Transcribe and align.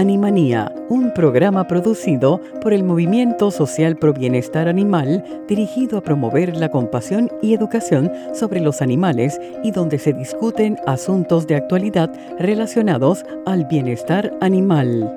Animanía, 0.00 0.74
un 0.88 1.12
programa 1.12 1.68
producido 1.68 2.40
por 2.62 2.72
el 2.72 2.84
Movimiento 2.84 3.50
Social 3.50 3.98
Pro 3.98 4.14
Bienestar 4.14 4.66
Animal 4.66 5.22
dirigido 5.46 5.98
a 5.98 6.00
promover 6.00 6.56
la 6.56 6.70
compasión 6.70 7.30
y 7.42 7.52
educación 7.52 8.10
sobre 8.32 8.60
los 8.60 8.80
animales 8.80 9.38
y 9.62 9.72
donde 9.72 9.98
se 9.98 10.14
discuten 10.14 10.78
asuntos 10.86 11.46
de 11.46 11.56
actualidad 11.56 12.10
relacionados 12.38 13.26
al 13.44 13.66
bienestar 13.66 14.32
animal. 14.40 15.14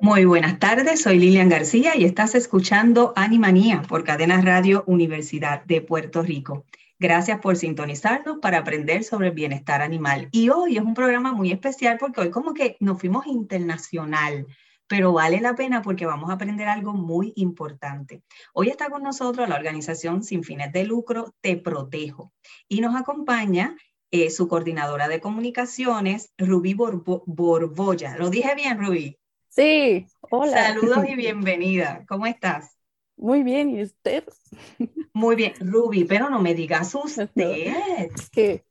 Muy 0.00 0.24
buenas 0.24 0.58
tardes, 0.58 1.02
soy 1.02 1.20
Lilian 1.20 1.48
García 1.48 1.92
y 1.94 2.04
estás 2.04 2.34
escuchando 2.34 3.12
Animanía 3.14 3.82
por 3.88 4.02
Cadena 4.02 4.40
Radio 4.40 4.82
Universidad 4.88 5.62
de 5.66 5.82
Puerto 5.82 6.22
Rico. 6.22 6.64
Gracias 6.98 7.40
por 7.40 7.56
sintonizarnos 7.56 8.38
para 8.40 8.58
aprender 8.58 9.04
sobre 9.04 9.28
el 9.28 9.34
bienestar 9.34 9.82
animal. 9.82 10.28
Y 10.32 10.48
hoy 10.48 10.78
es 10.78 10.82
un 10.82 10.94
programa 10.94 11.32
muy 11.32 11.52
especial 11.52 11.98
porque 11.98 12.22
hoy 12.22 12.30
como 12.30 12.54
que 12.54 12.78
nos 12.80 12.98
fuimos 12.98 13.26
internacional, 13.26 14.46
pero 14.86 15.12
vale 15.12 15.42
la 15.42 15.54
pena 15.54 15.82
porque 15.82 16.06
vamos 16.06 16.30
a 16.30 16.34
aprender 16.34 16.68
algo 16.68 16.94
muy 16.94 17.34
importante. 17.36 18.22
Hoy 18.54 18.70
está 18.70 18.88
con 18.88 19.02
nosotros 19.02 19.46
la 19.46 19.56
organización 19.56 20.22
sin 20.22 20.42
fines 20.42 20.72
de 20.72 20.84
lucro 20.84 21.34
Te 21.42 21.58
Protejo 21.58 22.32
y 22.66 22.80
nos 22.80 22.96
acompaña 22.96 23.76
eh, 24.10 24.30
su 24.30 24.48
coordinadora 24.48 25.08
de 25.08 25.20
comunicaciones, 25.20 26.32
Rubí 26.38 26.72
Borbolla. 26.72 28.16
¿Lo 28.16 28.30
dije 28.30 28.54
bien, 28.54 28.78
Rubí? 28.78 29.18
Sí, 29.50 30.06
hola. 30.30 30.68
Saludos 30.68 31.04
y 31.08 31.14
bienvenida. 31.16 32.04
¿Cómo 32.08 32.26
estás? 32.26 32.75
Muy 33.16 33.42
bien, 33.42 33.70
¿y 33.70 33.82
usted? 33.82 34.24
Muy 35.12 35.36
bien, 35.36 35.54
Ruby, 35.60 36.04
pero 36.04 36.28
no 36.28 36.38
me 36.40 36.54
digas 36.54 36.94
usted. 36.94 37.30
¿Qué? 38.30 38.64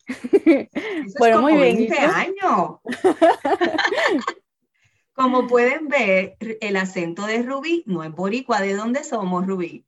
bueno, 1.18 1.42
muy 1.42 1.54
bien. 1.54 1.78
20 1.78 1.98
años. 1.98 2.80
Como 5.14 5.48
pueden 5.48 5.88
ver, 5.88 6.38
el 6.40 6.76
acento 6.76 7.26
de 7.26 7.42
Ruby 7.42 7.84
no 7.88 8.04
es 8.04 8.12
boricua. 8.12 8.62
¿De 8.62 8.76
dónde 8.76 9.04
somos, 9.04 9.48
Ruby? 9.48 9.86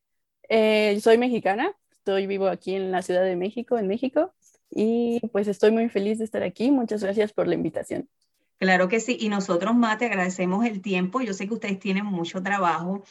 Eh, 0.50 1.00
soy 1.02 1.18
mexicana, 1.18 1.76
estoy 1.92 2.26
vivo 2.26 2.48
aquí 2.48 2.74
en 2.76 2.92
la 2.92 3.02
Ciudad 3.02 3.24
de 3.24 3.36
México, 3.36 3.78
en 3.78 3.88
México, 3.88 4.34
y 4.70 5.20
pues 5.32 5.48
estoy 5.48 5.72
muy 5.72 5.90
feliz 5.90 6.18
de 6.18 6.26
estar 6.26 6.42
aquí. 6.42 6.72
Muchas 6.72 7.04
gracias 7.04 7.34
por 7.34 7.48
la 7.48 7.56
invitación. 7.56 8.10
Claro 8.60 8.88
que 8.88 9.00
sí, 9.00 9.18
y 9.20 9.30
nosotros 9.30 9.76
más 9.76 10.00
te 10.00 10.06
agradecemos 10.06 10.66
el 10.66 10.82
tiempo. 10.82 11.22
Yo 11.22 11.34
sé 11.34 11.48
que 11.48 11.54
ustedes 11.54 11.80
tienen 11.80 12.06
mucho 12.06 12.42
trabajo 12.42 13.04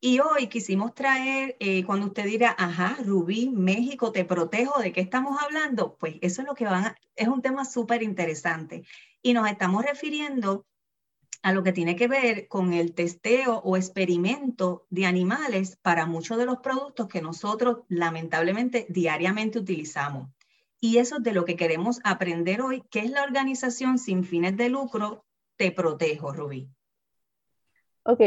y 0.00 0.20
hoy 0.20 0.46
quisimos 0.48 0.94
traer, 0.94 1.56
eh, 1.60 1.84
cuando 1.84 2.06
usted 2.06 2.24
dirá, 2.24 2.56
ajá, 2.58 2.96
Rubí, 3.04 3.50
México, 3.50 4.12
te 4.12 4.24
protejo, 4.24 4.80
¿de 4.80 4.92
qué 4.92 5.02
estamos 5.02 5.36
hablando? 5.42 5.96
Pues 5.98 6.16
eso 6.22 6.40
es 6.40 6.48
lo 6.48 6.54
que 6.54 6.64
van 6.64 6.86
a, 6.86 6.96
es 7.16 7.28
un 7.28 7.42
tema 7.42 7.66
súper 7.66 8.02
interesante 8.02 8.84
y 9.20 9.34
nos 9.34 9.46
estamos 9.48 9.84
refiriendo 9.84 10.64
a 11.42 11.52
lo 11.52 11.62
que 11.62 11.72
tiene 11.72 11.96
que 11.96 12.08
ver 12.08 12.48
con 12.48 12.72
el 12.72 12.94
testeo 12.94 13.58
o 13.58 13.76
experimento 13.76 14.86
de 14.88 15.04
animales 15.04 15.76
para 15.82 16.06
muchos 16.06 16.38
de 16.38 16.46
los 16.46 16.60
productos 16.60 17.08
que 17.08 17.20
nosotros 17.20 17.80
lamentablemente 17.88 18.86
diariamente 18.88 19.58
utilizamos. 19.58 20.30
Y 20.84 20.98
eso 20.98 21.16
es 21.16 21.22
de 21.22 21.32
lo 21.32 21.46
que 21.46 21.56
queremos 21.56 21.98
aprender 22.04 22.60
hoy, 22.60 22.82
que 22.90 22.98
es 22.98 23.10
la 23.10 23.22
organización 23.22 23.96
sin 23.96 24.22
fines 24.22 24.54
de 24.58 24.68
lucro 24.68 25.24
Te 25.56 25.72
Protejo, 25.72 26.30
Rubí. 26.30 26.68
Ok, 28.02 28.20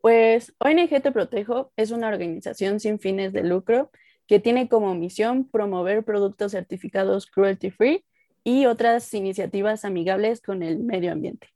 pues 0.00 0.52
ONG 0.58 1.00
Te 1.00 1.12
Protejo 1.12 1.72
es 1.76 1.92
una 1.92 2.08
organización 2.08 2.80
sin 2.80 2.98
fines 2.98 3.32
de 3.32 3.44
lucro 3.44 3.92
que 4.26 4.40
tiene 4.40 4.68
como 4.68 4.96
misión 4.96 5.48
promover 5.48 6.04
productos 6.04 6.50
certificados 6.50 7.26
cruelty 7.26 7.70
free 7.70 8.04
y 8.42 8.66
otras 8.66 9.14
iniciativas 9.14 9.84
amigables 9.84 10.40
con 10.40 10.64
el 10.64 10.80
medio 10.80 11.12
ambiente. 11.12 11.50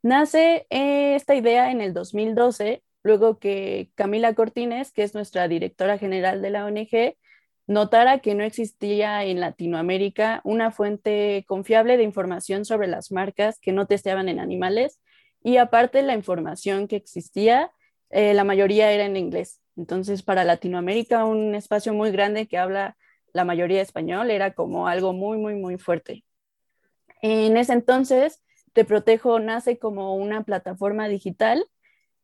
Nace 0.00 0.66
esta 0.70 1.34
idea 1.34 1.70
en 1.70 1.82
el 1.82 1.92
2012, 1.92 2.82
luego 3.02 3.38
que 3.38 3.90
Camila 3.96 4.34
Cortines, 4.34 4.92
que 4.92 5.02
es 5.02 5.12
nuestra 5.12 5.46
directora 5.46 5.98
general 5.98 6.40
de 6.40 6.48
la 6.48 6.64
ONG, 6.64 7.18
notara 7.66 8.18
que 8.18 8.34
no 8.34 8.44
existía 8.44 9.24
en 9.24 9.40
Latinoamérica 9.40 10.40
una 10.44 10.70
fuente 10.70 11.44
confiable 11.46 11.96
de 11.96 12.02
información 12.02 12.64
sobre 12.64 12.88
las 12.88 13.10
marcas 13.10 13.58
que 13.58 13.72
no 13.72 13.86
testeaban 13.86 14.28
en 14.28 14.38
animales 14.38 15.00
y 15.42 15.56
aparte 15.58 16.02
la 16.02 16.14
información 16.14 16.88
que 16.88 16.96
existía, 16.96 17.70
eh, 18.10 18.34
la 18.34 18.44
mayoría 18.44 18.90
era 18.92 19.04
en 19.04 19.16
inglés. 19.16 19.60
Entonces, 19.76 20.22
para 20.22 20.44
Latinoamérica, 20.44 21.24
un 21.24 21.54
espacio 21.54 21.92
muy 21.94 22.10
grande 22.10 22.46
que 22.46 22.58
habla 22.58 22.96
la 23.32 23.44
mayoría 23.44 23.82
español 23.82 24.30
era 24.30 24.54
como 24.54 24.86
algo 24.86 25.12
muy, 25.12 25.38
muy, 25.38 25.54
muy 25.56 25.76
fuerte. 25.76 26.24
En 27.20 27.56
ese 27.56 27.72
entonces, 27.72 28.42
Te 28.72 28.84
Protejo 28.84 29.40
nace 29.40 29.78
como 29.78 30.14
una 30.16 30.44
plataforma 30.44 31.08
digital 31.08 31.66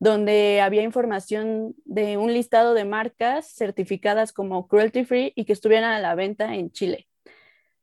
donde 0.00 0.62
había 0.62 0.82
información 0.82 1.76
de 1.84 2.16
un 2.16 2.32
listado 2.32 2.72
de 2.72 2.86
marcas 2.86 3.52
certificadas 3.54 4.32
como 4.32 4.66
cruelty 4.66 5.04
free 5.04 5.32
y 5.36 5.44
que 5.44 5.52
estuvieran 5.52 5.92
a 5.92 6.00
la 6.00 6.14
venta 6.14 6.54
en 6.54 6.72
Chile. 6.72 7.06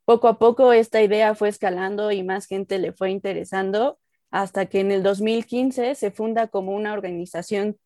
Poco 0.03 0.27
a 0.27 0.39
poco 0.39 0.73
esta 0.73 1.01
idea 1.01 1.35
fue 1.35 1.49
escalando 1.49 2.11
y 2.11 2.23
más 2.23 2.47
gente 2.47 2.79
le 2.79 2.91
fue 2.91 3.11
interesando 3.11 3.99
hasta 4.31 4.65
que 4.65 4.79
en 4.79 4.91
el 4.91 5.03
2015 5.03 5.93
se 5.93 6.11
funda 6.11 6.47
como 6.47 6.73
una 6.73 6.93
organización, 6.93 7.77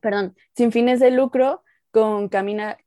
perdón, 0.00 0.36
sin 0.56 0.72
fines 0.72 0.98
de 0.98 1.10
lucro 1.10 1.62
con 1.90 2.30
Camila, 2.30 2.78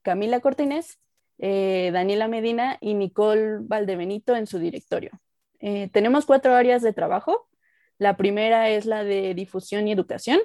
Cortines, 0.41 0.99
eh, 1.37 1.91
Daniela 1.93 2.27
Medina 2.27 2.79
y 2.81 2.95
Nicole 2.95 3.59
Valdebenito 3.61 4.35
en 4.35 4.47
su 4.47 4.57
directorio. 4.57 5.11
Eh, 5.59 5.89
tenemos 5.93 6.25
cuatro 6.25 6.55
áreas 6.55 6.81
de 6.81 6.93
trabajo. 6.93 7.47
La 7.99 8.17
primera 8.17 8.69
es 8.69 8.85
la 8.87 9.03
de 9.03 9.33
difusión 9.35 9.87
y 9.87 9.91
educación, 9.91 10.39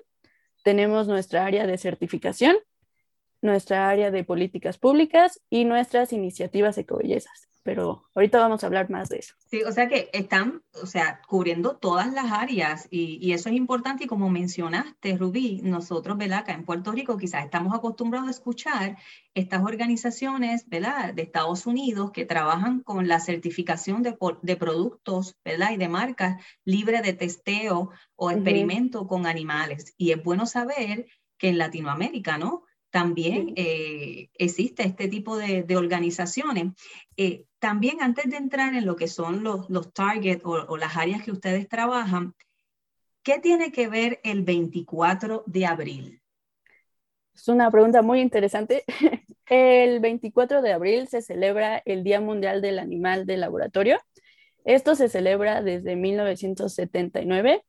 tenemos 0.69 1.09
nuestra 1.09 1.47
área 1.47 1.67
de 1.67 1.79
certificación, 1.79 2.59
nuestra 3.41 3.89
área 3.89 4.11
de 4.11 4.23
políticas 4.23 4.77
públicas 4.77 5.41
y 5.49 5.65
nuestras 5.65 6.13
iniciativas 6.13 6.77
ecobellezas 6.77 7.49
pero 7.69 8.03
ahorita 8.15 8.39
vamos 8.39 8.65
a 8.65 8.67
hablar 8.67 8.89
más 8.89 9.11
de 9.11 9.19
eso. 9.19 9.35
Sí, 9.51 9.63
o 9.63 9.71
sea 9.73 9.89
que 9.89 10.09
están, 10.15 10.63
o 10.83 10.87
sea, 10.87 11.21
cubriendo 11.29 11.77
todas 11.77 12.11
las 12.15 12.33
áreas 12.33 12.89
y, 12.91 13.19
y 13.21 13.35
eso 13.35 13.51
es 13.51 13.57
importante 13.57 14.05
y 14.05 14.07
como 14.07 14.31
mencionaste, 14.31 15.19
Rubí, 15.19 15.61
nosotros, 15.63 16.17
¿verdad? 16.17 16.39
Acá 16.39 16.55
en 16.55 16.65
Puerto 16.65 16.93
Rico 16.93 17.19
quizás 17.19 17.45
estamos 17.45 17.75
acostumbrados 17.75 18.27
a 18.27 18.31
escuchar 18.31 18.97
estas 19.35 19.63
organizaciones, 19.63 20.67
¿verdad? 20.71 21.13
De 21.13 21.21
Estados 21.21 21.67
Unidos 21.67 22.11
que 22.11 22.25
trabajan 22.25 22.81
con 22.81 23.07
la 23.07 23.21
certificación 23.21 24.03
de, 24.03 24.17
de 24.41 24.57
productos, 24.57 25.37
¿verdad? 25.45 25.73
Y 25.73 25.77
de 25.77 25.91
marcas 25.91 26.43
libre 26.65 27.03
de 27.03 27.13
testeo 27.13 27.91
o 28.17 28.31
experimento 28.31 29.07
con 29.07 29.27
animales. 29.27 29.93
Y 29.99 30.13
es 30.13 30.25
bueno 30.25 30.47
saber 30.47 31.05
que 31.37 31.51
en 31.51 31.59
Latinoamérica, 31.59 32.39
¿no? 32.39 32.63
También 32.91 33.53
eh, 33.57 34.31
existe 34.35 34.85
este 34.85 35.09
tipo 35.09 35.37
de, 35.37 35.65
organizaciones. 35.77 36.73
Eh, 37.17 37.45
también 37.59 38.03
antes 38.03 38.31
de 38.31 38.37
entrar 38.37 38.75
en 38.75 38.87
lo 38.87 38.97
que 38.97 39.09
son 39.09 39.43
los, 39.43 39.69
los 39.69 39.93
targets 39.93 40.43
o, 40.45 40.77
las 40.77 40.97
áreas 40.97 41.23
que 41.23 41.33
ustedes 41.33 41.69
trabajan, 41.69 42.35
¿qué 43.23 43.39
tiene 43.39 43.73
que 43.73 43.89
ver 43.89 44.21
el 44.25 44.43
24 44.43 45.45
de 45.47 45.67
abril? 45.67 46.23
Es 47.35 47.49
una 47.49 47.71
pregunta 47.71 48.03
muy 48.03 48.21
interesante. 48.21 48.85
El 49.51 50.01
24 50.01 50.61
de 50.61 50.73
abril 50.73 51.09
se 51.09 51.23
celebra 51.23 51.81
el 51.87 52.05
Día 52.05 52.21
Mundial 52.21 52.61
del 52.61 52.79
Animal 52.79 53.25
de 53.25 53.39
Laboratorio. 53.39 53.99
Esto 54.67 54.95
se 54.95 55.09
celebra 55.09 55.63
desde 55.63 55.97
1979 55.97 57.65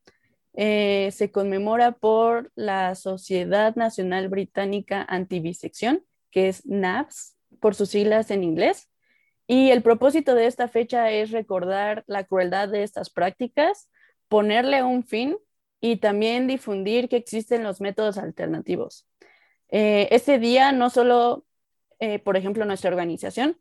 eh, 0.61 1.11
se 1.13 1.31
conmemora 1.31 1.93
por 1.93 2.51
la 2.53 2.93
Sociedad 2.95 3.77
Nacional 3.77 4.27
Británica 4.27 5.05
Antivisección, 5.07 6.03
que 6.31 6.49
es 6.49 6.65
NAVS, 6.65 7.37
por 7.61 7.75
sus 7.75 7.87
siglas 7.87 8.29
en 8.29 8.43
inglés. 8.43 8.89
Y 9.47 9.71
el 9.71 9.81
propósito 9.81 10.35
de 10.35 10.47
esta 10.47 10.67
fecha 10.67 11.11
es 11.11 11.31
recordar 11.31 12.03
la 12.07 12.25
crueldad 12.25 12.67
de 12.67 12.83
estas 12.83 13.09
prácticas, 13.09 13.89
ponerle 14.27 14.83
un 14.83 15.05
fin 15.05 15.37
y 15.79 15.95
también 15.95 16.45
difundir 16.45 17.07
que 17.07 17.15
existen 17.15 17.63
los 17.63 17.79
métodos 17.79 18.17
alternativos. 18.17 19.07
Eh, 19.69 20.09
este 20.11 20.39
día 20.39 20.73
no 20.73 20.89
solo, 20.89 21.45
eh, 21.99 22.19
por 22.19 22.35
ejemplo, 22.35 22.65
nuestra 22.65 22.89
organización 22.89 23.57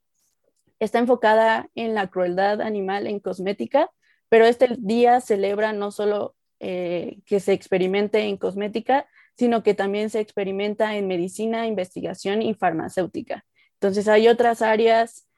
está 0.80 0.98
enfocada 0.98 1.70
en 1.76 1.94
la 1.94 2.08
crueldad 2.08 2.60
animal 2.60 3.06
en 3.06 3.20
cosmética, 3.20 3.88
pero 4.28 4.46
este 4.46 4.74
día 4.80 5.20
celebra 5.20 5.72
no 5.72 5.92
solo 5.92 6.34
eh, 6.60 7.20
que 7.24 7.40
se 7.40 7.52
experimente 7.52 8.20
en 8.20 8.36
cosmética, 8.36 9.06
sino 9.36 9.62
que 9.62 9.74
también 9.74 10.10
se 10.10 10.20
experimenta 10.20 10.96
en 10.96 11.06
medicina, 11.06 11.66
investigación 11.66 12.42
y 12.42 12.54
farmacéutica. 12.54 13.44
Entonces 13.74 14.08
hay 14.08 14.28
otras 14.28 14.62
áreas 14.62 15.28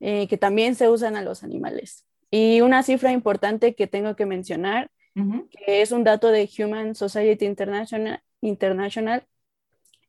eh, 0.00 0.28
que 0.28 0.36
también 0.36 0.74
se 0.74 0.88
usan 0.88 1.16
a 1.16 1.22
los 1.22 1.42
animales. 1.42 2.06
Y 2.30 2.60
una 2.60 2.82
cifra 2.82 3.12
importante 3.12 3.74
que 3.74 3.86
tengo 3.86 4.16
que 4.16 4.26
mencionar, 4.26 4.90
que 5.50 5.80
es 5.80 5.92
un 5.92 6.04
dato 6.04 6.30
de 6.30 6.46
Human 6.58 6.94
Society 6.94 7.46
International, 7.46 8.20
International, 8.42 9.26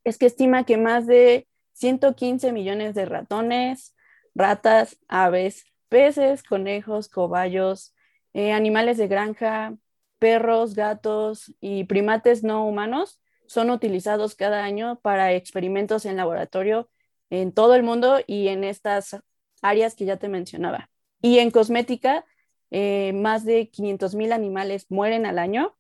es 0.04 0.18
que 0.18 0.26
estima 0.26 0.66
que 0.66 0.76
más 0.76 1.08
de 1.08 1.48
115 1.72 2.52
millones 2.52 2.94
de 2.94 3.06
ratones, 3.06 3.96
ratas, 4.36 4.98
aves, 5.08 5.64
peces, 5.88 6.44
conejos, 6.44 7.08
cobayos, 7.08 7.96
eh, 8.34 8.52
animales 8.52 8.98
de 8.98 9.08
granja, 9.08 9.76
perros, 10.20 10.76
gatos 10.76 11.54
y 11.60 11.86
primates 11.86 12.44
no 12.44 12.68
humanos 12.68 13.22
son 13.48 13.70
utilizados 13.70 14.36
cada 14.36 14.64
año 14.64 15.00
para 15.02 15.34
experimentos 15.34 16.06
en 16.06 16.18
laboratorio 16.18 16.90
en 17.30 17.52
todo 17.52 17.76
el 17.76 17.84
mundo 17.84 18.20
y 18.26 18.48
en 18.48 18.64
estas 18.64 19.18
áreas 19.62 19.96
que 19.96 20.06
ya 20.06 20.18
te 20.18 20.30
mencionaba. 20.30 20.90
Y 21.22 21.40
en 21.40 21.52
cosmética, 21.52 22.26
eh, 22.72 23.14
más 23.14 23.46
de 23.46 23.70
500 23.70 24.16
mil 24.16 24.32
animales 24.32 24.86
mueren 24.90 25.26
al 25.26 25.40
año 25.40 25.76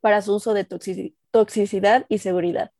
para 0.00 0.22
su 0.22 0.34
uso 0.34 0.54
de 0.54 0.64
toxicidad 1.30 2.06
y 2.08 2.18
seguridad. 2.18 2.72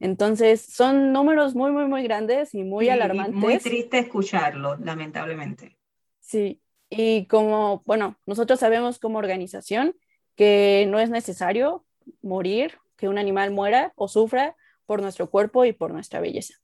Entonces, 0.00 0.60
son 0.60 1.12
números 1.12 1.54
muy, 1.54 1.70
muy, 1.70 1.86
muy 1.86 2.02
grandes 2.02 2.54
y 2.54 2.64
muy 2.64 2.88
alarmantes. 2.88 3.34
Muy 3.34 3.58
triste 3.58 3.98
escucharlo, 3.98 4.76
lamentablemente. 4.76 5.78
Sí, 6.20 6.60
y 6.90 7.26
como, 7.26 7.82
bueno, 7.86 8.18
nosotros 8.26 8.58
sabemos 8.60 8.98
como 8.98 9.18
organización 9.18 9.94
que 10.36 10.86
no 10.88 10.98
es 10.98 11.10
necesario 11.10 11.84
morir, 12.22 12.78
que 12.96 13.08
un 13.08 13.18
animal 13.18 13.50
muera 13.50 13.92
o 13.96 14.08
sufra 14.08 14.56
por 14.86 15.00
nuestro 15.00 15.30
cuerpo 15.30 15.64
y 15.64 15.72
por 15.72 15.92
nuestra 15.92 16.20
belleza. 16.20 16.54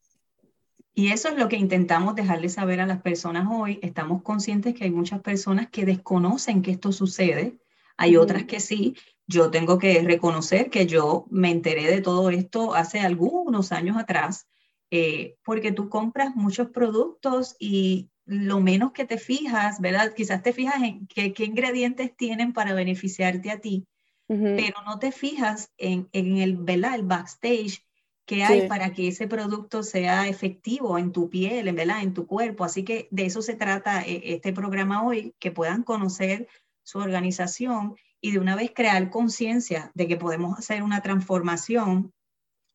Y 0.95 1.13
eso 1.13 1.29
es 1.29 1.37
lo 1.37 1.49
que 1.49 1.57
intentamos 1.57 2.15
dejarles 2.15 2.55
saber 2.55 2.81
a 2.81 2.87
las 2.87 3.01
personas 3.01 3.49
hoy. 3.51 3.79
Estamos 3.83 4.23
conscientes 4.23 4.75
que 4.75 4.85
hay 4.85 4.91
muchas 4.91 5.21
personas 5.21 5.71
que 5.71 5.85
desconocen 5.85 6.63
que 6.63 6.73
esto 6.73 6.93
sucede, 6.93 7.59
hay 7.97 8.17
otras 8.17 8.45
que 8.45 8.61
sí. 8.61 8.97
Yo 9.27 9.51
tengo 9.51 9.79
que 9.79 10.03
reconocer 10.03 10.71
que 10.71 10.87
yo 10.87 11.27
me 11.31 11.51
enteré 11.51 11.91
de 11.91 12.01
todo 12.01 12.31
esto 12.31 12.75
hace 12.75 13.01
algunos 13.01 13.73
años 13.73 13.97
atrás, 13.97 14.49
eh, 14.91 15.37
porque 15.45 15.71
tú 15.71 15.89
compras 15.89 16.35
muchos 16.35 16.71
productos 16.71 17.55
y 17.61 18.11
lo 18.31 18.61
menos 18.61 18.93
que 18.93 19.05
te 19.05 19.19
fijas, 19.19 19.81
¿verdad? 19.81 20.15
Quizás 20.15 20.41
te 20.41 20.53
fijas 20.53 20.81
en 20.85 21.09
qué, 21.09 21.35
ingredientes 21.39 22.17
tienen 22.17 22.53
para 22.53 22.75
beneficiarte 22.75 23.51
a 23.51 23.59
ti, 23.59 23.89
pero 24.29 24.83
no 24.87 25.01
te 25.01 25.11
fijas 25.11 25.73
en, 25.77 26.09
el, 26.13 26.57
¿verdad? 26.57 26.95
el 26.95 27.03
backstage 27.03 27.85
que 28.27 28.45
hay 28.45 28.69
para 28.69 28.93
que 28.93 29.09
ese 29.09 29.27
producto 29.27 29.83
sea 29.83 30.29
efectivo 30.29 30.97
en 30.97 31.11
tu 31.11 31.29
piel, 31.29 31.67
en, 31.67 31.75
¿verdad? 31.75 32.05
en 32.05 32.15
tu 32.15 32.29
cuerpo. 32.29 32.63
Así 32.63 32.85
que 32.85 33.09
de 33.11 33.27
eso 33.27 33.43
se 33.43 33.57
trata 33.57 34.03
eh, 34.03 34.23
este 34.27 34.53
programa 34.53 35.03
hoy, 35.05 35.35
que 35.41 35.51
puedan 35.51 35.83
conocer 35.83 36.47
su 36.85 37.01
organización 37.01 37.97
y 38.21 38.31
de 38.31 38.39
una 38.39 38.55
vez 38.55 38.71
crear 38.73 39.11
conciencia 39.11 39.91
de 39.95 40.07
que 40.07 40.17
podemos 40.17 40.57
hacer 40.57 40.85
una 40.85 41.03
transformación 41.03 42.13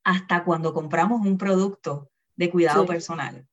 hasta 0.03 0.43
cuando 0.43 0.73
compramos 0.73 1.25
un 1.25 1.37
producto 1.37 2.09
de 2.35 2.49
cuidado 2.49 2.85
personal 2.85 3.47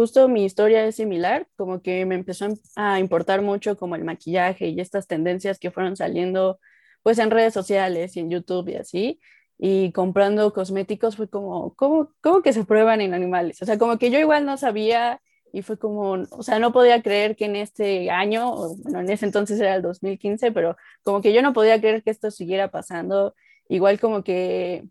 justo 0.00 0.28
mi 0.28 0.46
historia 0.46 0.86
es 0.86 0.96
similar, 0.96 1.46
como 1.56 1.82
que 1.82 2.06
me 2.06 2.14
empezó 2.14 2.48
a 2.74 2.98
importar 3.00 3.42
mucho 3.42 3.76
como 3.76 3.96
el 3.96 4.04
maquillaje 4.04 4.68
y 4.68 4.80
estas 4.80 5.06
tendencias 5.06 5.58
que 5.58 5.70
fueron 5.70 5.94
saliendo 5.94 6.58
pues 7.02 7.18
en 7.18 7.30
redes 7.30 7.52
sociales 7.52 8.16
y 8.16 8.20
en 8.20 8.30
YouTube 8.30 8.70
y 8.70 8.76
así, 8.76 9.20
y 9.58 9.92
comprando 9.92 10.54
cosméticos 10.54 11.16
fue 11.16 11.28
como, 11.28 11.74
¿cómo, 11.74 12.14
cómo 12.22 12.40
que 12.40 12.54
se 12.54 12.64
prueban 12.64 13.02
en 13.02 13.12
animales? 13.12 13.60
O 13.60 13.66
sea, 13.66 13.76
como 13.76 13.98
que 13.98 14.10
yo 14.10 14.18
igual 14.18 14.46
no 14.46 14.56
sabía 14.56 15.20
y 15.52 15.60
fue 15.60 15.78
como, 15.78 16.12
o 16.30 16.42
sea, 16.42 16.58
no 16.58 16.72
podía 16.72 17.02
creer 17.02 17.36
que 17.36 17.44
en 17.44 17.56
este 17.56 18.10
año, 18.10 18.54
bueno, 18.78 19.00
en 19.00 19.10
ese 19.10 19.26
entonces 19.26 19.60
era 19.60 19.74
el 19.74 19.82
2015, 19.82 20.50
pero 20.52 20.78
como 21.02 21.20
que 21.20 21.34
yo 21.34 21.42
no 21.42 21.52
podía 21.52 21.78
creer 21.78 22.02
que 22.02 22.10
esto 22.10 22.30
siguiera 22.30 22.70
pasando, 22.70 23.34
igual 23.68 24.00
como 24.00 24.24
que 24.24 24.84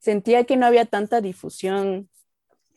sentía 0.00 0.42
que 0.42 0.56
no 0.56 0.66
había 0.66 0.86
tanta 0.86 1.20
difusión 1.20 2.08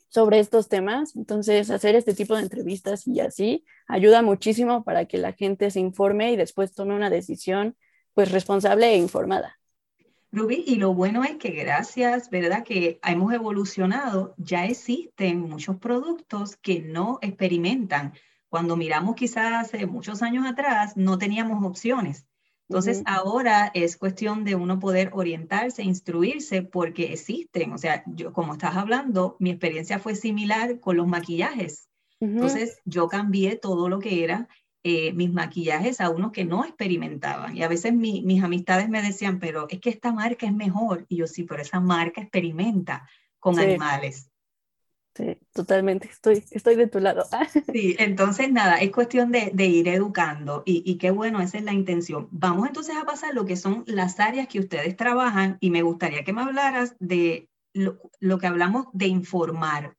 sobre 0.10 0.40
estos 0.40 0.68
temas. 0.68 1.16
Entonces, 1.16 1.70
hacer 1.70 1.96
este 1.96 2.14
tipo 2.14 2.36
de 2.36 2.42
entrevistas 2.42 3.08
y 3.08 3.20
así 3.22 3.66
ayuda 3.88 4.22
muchísimo 4.22 4.84
para 4.84 5.06
que 5.06 5.18
la 5.18 5.34
gente 5.34 5.72
se 5.72 5.80
informe 5.80 6.34
y 6.34 6.36
después 6.36 6.74
tome 6.74 6.96
una 6.96 7.10
decisión 7.10 7.76
pues 8.14 8.32
responsable 8.32 8.88
e 8.88 8.98
informada. 8.98 9.60
Ruby, 10.32 10.64
y 10.68 10.76
lo 10.76 10.94
bueno 10.94 11.24
es 11.24 11.38
que 11.38 11.50
gracias, 11.50 12.30
¿verdad? 12.30 12.64
Que 12.64 13.00
hemos 13.04 13.34
evolucionado, 13.34 14.36
ya 14.38 14.66
existen 14.66 15.40
muchos 15.40 15.78
productos 15.78 16.56
que 16.58 16.82
no 16.82 17.18
experimentan. 17.22 18.14
Cuando 18.48 18.76
miramos 18.76 19.16
quizás 19.16 19.54
hace 19.54 19.88
muchos 19.88 20.22
años 20.22 20.46
atrás, 20.46 20.96
no 20.96 21.18
teníamos 21.18 21.66
opciones. 21.66 22.29
Entonces, 22.70 23.02
ahora 23.08 23.72
es 23.74 23.98
cuestión 23.98 24.44
de 24.44 24.54
uno 24.54 24.78
poder 24.78 25.10
orientarse, 25.14 25.82
instruirse, 25.82 26.62
porque 26.62 27.14
existen. 27.14 27.74
O 27.74 27.80
sea, 27.80 28.04
yo, 28.06 28.32
como 28.32 28.54
estás 28.54 28.76
hablando, 28.76 29.36
mi 29.40 29.50
experiencia 29.50 29.98
fue 29.98 30.14
similar 30.14 30.80
con 30.80 30.96
los 30.96 31.08
maquillajes. 31.08 31.90
Entonces, 32.20 32.78
yo 32.86 33.08
cambié 33.08 33.56
todo 33.56 33.90
lo 33.90 33.98
que 33.98 34.24
era 34.24 34.48
eh, 34.84 35.14
mis 35.14 35.34
maquillajes 35.34 36.00
a 36.00 36.12
unos 36.12 36.32
que 36.32 36.46
no 36.46 36.64
experimentaban. 36.64 37.58
Y 37.58 37.64
a 37.64 37.68
veces 37.68 37.94
mis 37.94 38.44
amistades 38.44 38.88
me 38.88 39.02
decían, 39.02 39.40
pero 39.40 39.66
es 39.68 39.80
que 39.80 39.90
esta 39.90 40.14
marca 40.14 40.46
es 40.46 40.54
mejor. 40.54 41.08
Y 41.10 41.18
yo, 41.18 41.26
sí, 41.28 41.46
pero 41.46 41.64
esa 41.64 41.80
marca 41.80 42.22
experimenta 42.22 43.10
con 43.40 43.58
animales. 43.58 44.29
Sí, 45.16 45.38
totalmente, 45.54 46.08
estoy, 46.08 46.44
estoy 46.52 46.76
de 46.76 46.88
tu 46.88 47.00
lado. 47.00 47.26
sí, 47.74 47.96
entonces 48.00 48.52
nada, 48.52 48.78
es 48.78 48.92
cuestión 48.92 49.32
de, 49.32 49.52
ir 49.66 49.88
educando 49.88 50.64
y, 50.66 50.84
y, 50.90 50.98
qué 50.98 51.12
bueno, 51.12 51.42
esa 51.42 51.58
es 51.58 51.64
la 51.64 51.74
intención. 51.74 52.30
Vamos 52.32 52.68
entonces 52.68 52.96
a 52.96 53.06
pasar 53.06 53.34
lo 53.34 53.46
que 53.46 53.56
son 53.56 53.84
las 53.88 54.20
áreas 54.20 54.48
que 54.48 54.60
ustedes 54.60 54.96
trabajan 54.96 55.58
y 55.60 55.72
me 55.72 55.82
gustaría 55.82 56.24
que 56.24 56.32
me 56.32 56.42
hablaras 56.42 56.96
de 57.00 57.50
lo, 57.74 58.38
que 58.38 58.48
hablamos 58.48 58.88
de 58.94 59.08
informar. 59.08 59.96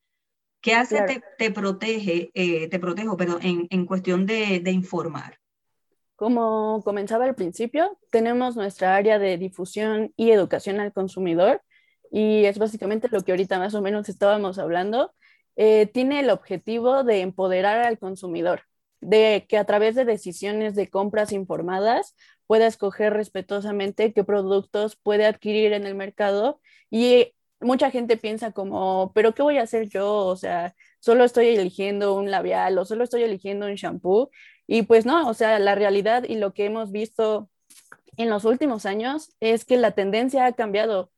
¿Qué 0.62 0.74
hace, 0.74 1.00
te, 1.02 1.22
te, 1.38 1.50
protege, 1.50 2.30
eh, 2.34 2.68
te 2.68 2.78
protejo, 2.78 3.16
pero 3.16 3.38
en, 3.40 3.66
en 3.70 3.86
cuestión 3.86 4.26
de, 4.26 4.60
de 4.60 4.70
informar? 4.70 5.38
Como 6.16 6.82
comenzaba 6.84 7.24
al 7.24 7.34
principio, 7.34 7.98
tenemos 8.10 8.54
nuestra 8.54 8.94
área 8.94 9.18
de 9.18 9.38
difusión 9.38 10.12
y 10.16 10.32
educación 10.32 10.78
al 10.78 10.92
consumidor, 10.92 11.62
y 12.10 12.44
es 12.44 12.58
básicamente 12.58 13.08
lo 13.10 13.22
que 13.22 13.32
ahorita 13.32 13.58
más 13.58 13.74
o 13.74 13.82
menos 13.82 14.08
estábamos 14.08 14.58
hablando, 14.58 15.12
eh, 15.56 15.86
tiene 15.86 16.20
el 16.20 16.31
objetivo 16.31 17.05
de 17.05 17.20
empoderar 17.20 17.79
al 17.84 17.98
consumidor, 17.98 18.62
de 19.00 19.46
que 19.48 19.58
a 19.58 19.64
través 19.64 19.94
de 19.94 20.05
decisiones 20.05 20.74
de 20.74 20.88
compras 20.88 21.32
informadas 21.32 22.17
pueda 22.46 22.67
escoger 22.67 23.12
respetuosamente 23.12 24.12
qué 24.12 24.24
productos 24.24 24.96
puede 24.96 25.26
adquirir 25.26 25.72
en 25.72 25.86
el 25.86 25.94
mercado. 25.94 26.60
Y 26.90 27.32
mucha 27.60 27.90
gente 27.90 28.17
piensa 28.17 28.52
como, 28.52 29.12
pero 29.14 29.34
¿qué 29.34 29.43
voy 29.43 29.58
a 29.58 29.62
hacer 29.62 29.88
yo? 29.88 30.26
O 30.26 30.36
sea, 30.36 30.74
solo 30.98 31.24
estoy 31.24 31.48
eligiendo 31.48 32.14
un 32.14 32.31
labial 32.31 32.79
o 32.79 32.84
solo 32.84 33.05
estoy 33.05 33.22
eligiendo 33.22 33.67
un 33.67 33.74
shampoo 33.74 34.31
y 34.67 34.82
pues 34.82 35.06
no, 35.06 35.29
o 35.29 35.34
sea, 35.34 35.58
la 35.58 35.74
realidad 35.74 36.24
y 36.29 36.36
lo 36.36 36.55
que 36.55 36.64
hemos 36.64 36.93
visto 36.93 37.50
en 38.17 38.31
los 38.31 38.44
últimos 38.44 38.86
años 38.86 39.34
es 39.40 39.64
que 39.64 39.76
la 39.76 39.93
tendencia 39.93 40.46
ha 40.46 40.52
cambiado 40.52 41.10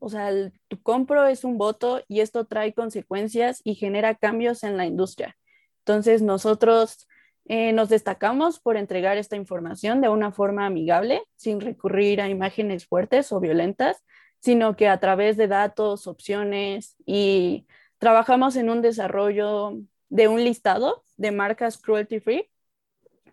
o 0.00 0.08
sea, 0.08 0.30
tu 0.68 0.80
compro 0.82 1.26
es 1.26 1.44
un 1.44 1.58
voto 1.58 2.02
y 2.08 2.20
esto 2.20 2.44
trae 2.46 2.74
consecuencias 2.74 3.60
y 3.64 3.74
genera 3.74 4.14
cambios 4.14 4.64
en 4.64 4.76
la 4.76 4.86
industria. 4.86 5.36
Entonces, 5.80 6.22
nosotros 6.22 7.08
eh, 7.46 7.72
nos 7.72 7.88
destacamos 7.88 8.60
por 8.60 8.76
entregar 8.76 9.16
esta 9.16 9.36
información 9.36 10.00
de 10.00 10.08
una 10.10 10.32
forma 10.32 10.66
amigable, 10.66 11.22
sin 11.36 11.60
recurrir 11.60 12.20
a 12.20 12.28
imágenes 12.28 12.86
fuertes 12.86 13.32
o 13.32 13.40
violentas, 13.40 14.04
sino 14.40 14.76
que 14.76 14.88
a 14.88 15.00
través 15.00 15.36
de 15.36 15.48
datos, 15.48 16.06
opciones 16.06 16.96
y 17.06 17.66
trabajamos 17.98 18.56
en 18.56 18.70
un 18.70 18.82
desarrollo 18.82 19.78
de 20.08 20.28
un 20.28 20.44
listado 20.44 21.04
de 21.16 21.32
marcas 21.32 21.78
cruelty 21.78 22.20
free. 22.20 22.50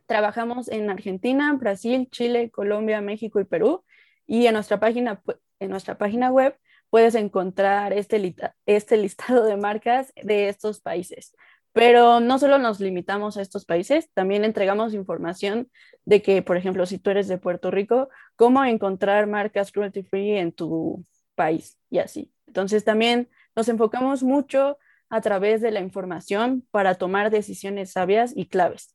Trabajamos 0.08 0.68
en 0.68 0.90
Argentina, 0.90 1.54
Brasil, 1.54 2.08
Chile, 2.12 2.52
Colombia, 2.52 3.02
México 3.02 3.40
y 3.40 3.46
Perú. 3.46 3.84
Y 4.28 4.48
en 4.48 4.54
nuestra 4.54 4.80
página 4.80 5.22
en 5.60 5.70
nuestra 5.70 5.98
página 5.98 6.32
web 6.32 6.58
puedes 6.90 7.16
encontrar 7.16 7.94
este, 7.94 8.36
este 8.66 8.98
listado 8.98 9.46
de 9.46 9.58
marcas 9.58 10.14
de 10.22 10.50
estos 10.50 10.82
países. 10.82 11.36
Pero 11.74 12.22
no 12.22 12.40
solo 12.40 12.58
nos 12.58 12.80
limitamos 12.80 13.36
a 13.36 13.42
estos 13.42 13.66
países, 13.66 14.10
también 14.14 14.46
entregamos 14.46 14.94
información 14.94 15.70
de 16.06 16.22
que, 16.22 16.42
por 16.42 16.56
ejemplo, 16.56 16.86
si 16.86 17.00
tú 17.00 17.10
eres 17.10 17.28
de 17.28 17.38
Puerto 17.38 17.70
Rico, 17.70 18.08
cómo 18.38 18.64
encontrar 18.64 19.28
marcas 19.28 19.74
cruelty 19.74 20.04
free 20.04 20.38
en 20.38 20.54
tu 20.54 21.04
país 21.36 21.78
y 21.90 22.00
así. 22.00 22.32
Entonces 22.48 22.86
también 22.86 23.30
nos 23.58 23.68
enfocamos 23.68 24.24
mucho 24.24 24.78
a 25.10 25.20
través 25.20 25.62
de 25.62 25.72
la 25.72 25.82
información 25.82 26.66
para 26.72 26.96
tomar 26.96 27.30
decisiones 27.30 27.92
sabias 27.92 28.32
y 28.34 28.46
claves. 28.48 28.95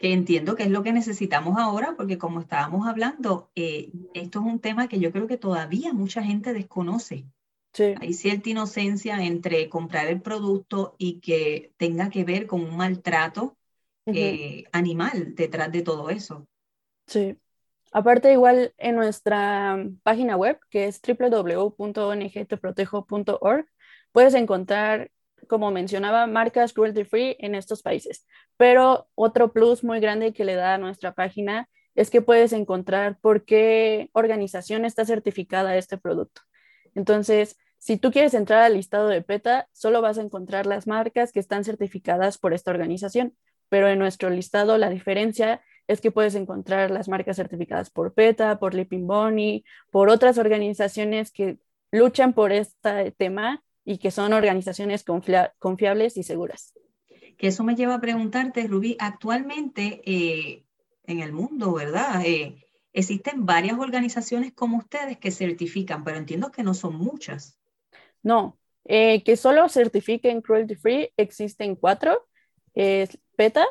Que 0.00 0.12
entiendo 0.14 0.56
que 0.56 0.62
es 0.62 0.70
lo 0.70 0.82
que 0.82 0.94
necesitamos 0.94 1.58
ahora, 1.58 1.94
porque 1.94 2.16
como 2.16 2.40
estábamos 2.40 2.88
hablando, 2.88 3.50
eh, 3.54 3.92
esto 4.14 4.40
es 4.40 4.46
un 4.46 4.58
tema 4.58 4.88
que 4.88 4.98
yo 4.98 5.12
creo 5.12 5.26
que 5.26 5.36
todavía 5.36 5.92
mucha 5.92 6.22
gente 6.22 6.54
desconoce. 6.54 7.26
Hay 8.00 8.14
cierta 8.14 8.48
inocencia 8.48 9.22
entre 9.22 9.68
comprar 9.68 10.06
el 10.06 10.22
producto 10.22 10.94
y 10.96 11.20
que 11.20 11.74
tenga 11.76 12.08
que 12.08 12.24
ver 12.24 12.46
con 12.46 12.62
un 12.62 12.78
maltrato 12.78 13.58
eh, 14.06 14.64
animal 14.72 15.34
detrás 15.34 15.70
de 15.70 15.82
todo 15.82 16.08
eso. 16.08 16.48
Sí. 17.06 17.36
Aparte, 17.92 18.32
igual 18.32 18.72
en 18.78 18.96
nuestra 18.96 19.84
página 20.02 20.38
web, 20.38 20.58
que 20.70 20.86
es 20.86 20.98
www.ongteprotejo.org, 21.02 23.66
puedes 24.12 24.32
encontrar, 24.32 25.10
como 25.48 25.70
mencionaba, 25.70 26.26
marcas 26.26 26.72
cruelty 26.72 27.04
free 27.04 27.36
en 27.38 27.54
estos 27.54 27.82
países. 27.82 28.26
Pero 28.56 29.08
otro 29.14 29.52
plus 29.52 29.84
muy 29.84 30.00
grande 30.00 30.32
que 30.32 30.44
le 30.44 30.54
da 30.54 30.74
a 30.74 30.78
nuestra 30.78 31.14
página 31.14 31.68
es 31.94 32.10
que 32.10 32.22
puedes 32.22 32.52
encontrar 32.52 33.18
por 33.20 33.44
qué 33.44 34.10
organización 34.12 34.84
está 34.84 35.04
certificada 35.04 35.76
este 35.76 35.98
producto. 35.98 36.42
Entonces, 36.94 37.56
si 37.78 37.96
tú 37.96 38.10
quieres 38.10 38.34
entrar 38.34 38.62
al 38.62 38.74
listado 38.74 39.08
de 39.08 39.22
PETA, 39.22 39.68
solo 39.72 40.02
vas 40.02 40.18
a 40.18 40.22
encontrar 40.22 40.66
las 40.66 40.86
marcas 40.86 41.32
que 41.32 41.40
están 41.40 41.64
certificadas 41.64 42.38
por 42.38 42.52
esta 42.52 42.70
organización, 42.70 43.34
pero 43.68 43.88
en 43.88 43.98
nuestro 43.98 44.30
listado 44.30 44.76
la 44.78 44.90
diferencia 44.90 45.62
es 45.86 46.00
que 46.00 46.10
puedes 46.10 46.34
encontrar 46.34 46.90
las 46.90 47.08
marcas 47.08 47.36
certificadas 47.36 47.90
por 47.90 48.14
PETA, 48.14 48.58
por 48.58 48.74
Leaping 48.74 49.06
Bunny, 49.06 49.64
por 49.90 50.08
otras 50.08 50.38
organizaciones 50.38 51.32
que 51.32 51.58
luchan 51.90 52.32
por 52.32 52.52
este 52.52 53.12
tema 53.12 53.62
y 53.90 53.98
que 53.98 54.12
son 54.12 54.32
organizaciones 54.32 55.04
confiables 55.58 56.16
y 56.16 56.22
seguras. 56.22 56.74
Que 57.36 57.48
eso 57.48 57.64
me 57.64 57.74
lleva 57.74 57.96
a 57.96 58.00
preguntarte, 58.00 58.68
Rubí, 58.68 58.96
actualmente 59.00 60.00
eh, 60.04 60.64
en 61.06 61.18
el 61.18 61.32
mundo, 61.32 61.72
¿verdad? 61.72 62.24
Eh, 62.24 62.64
existen 62.92 63.46
varias 63.46 63.80
organizaciones 63.80 64.52
como 64.52 64.78
ustedes 64.78 65.18
que 65.18 65.32
certifican, 65.32 66.04
pero 66.04 66.18
entiendo 66.18 66.52
que 66.52 66.62
no 66.62 66.72
son 66.72 66.98
muchas. 66.98 67.58
No, 68.22 68.60
eh, 68.84 69.24
que 69.24 69.36
solo 69.36 69.68
certifiquen 69.68 70.40
cruelty 70.40 70.76
free 70.76 71.12
existen 71.16 71.74
cuatro. 71.74 72.28
Es 72.74 73.18
PETA, 73.34 73.66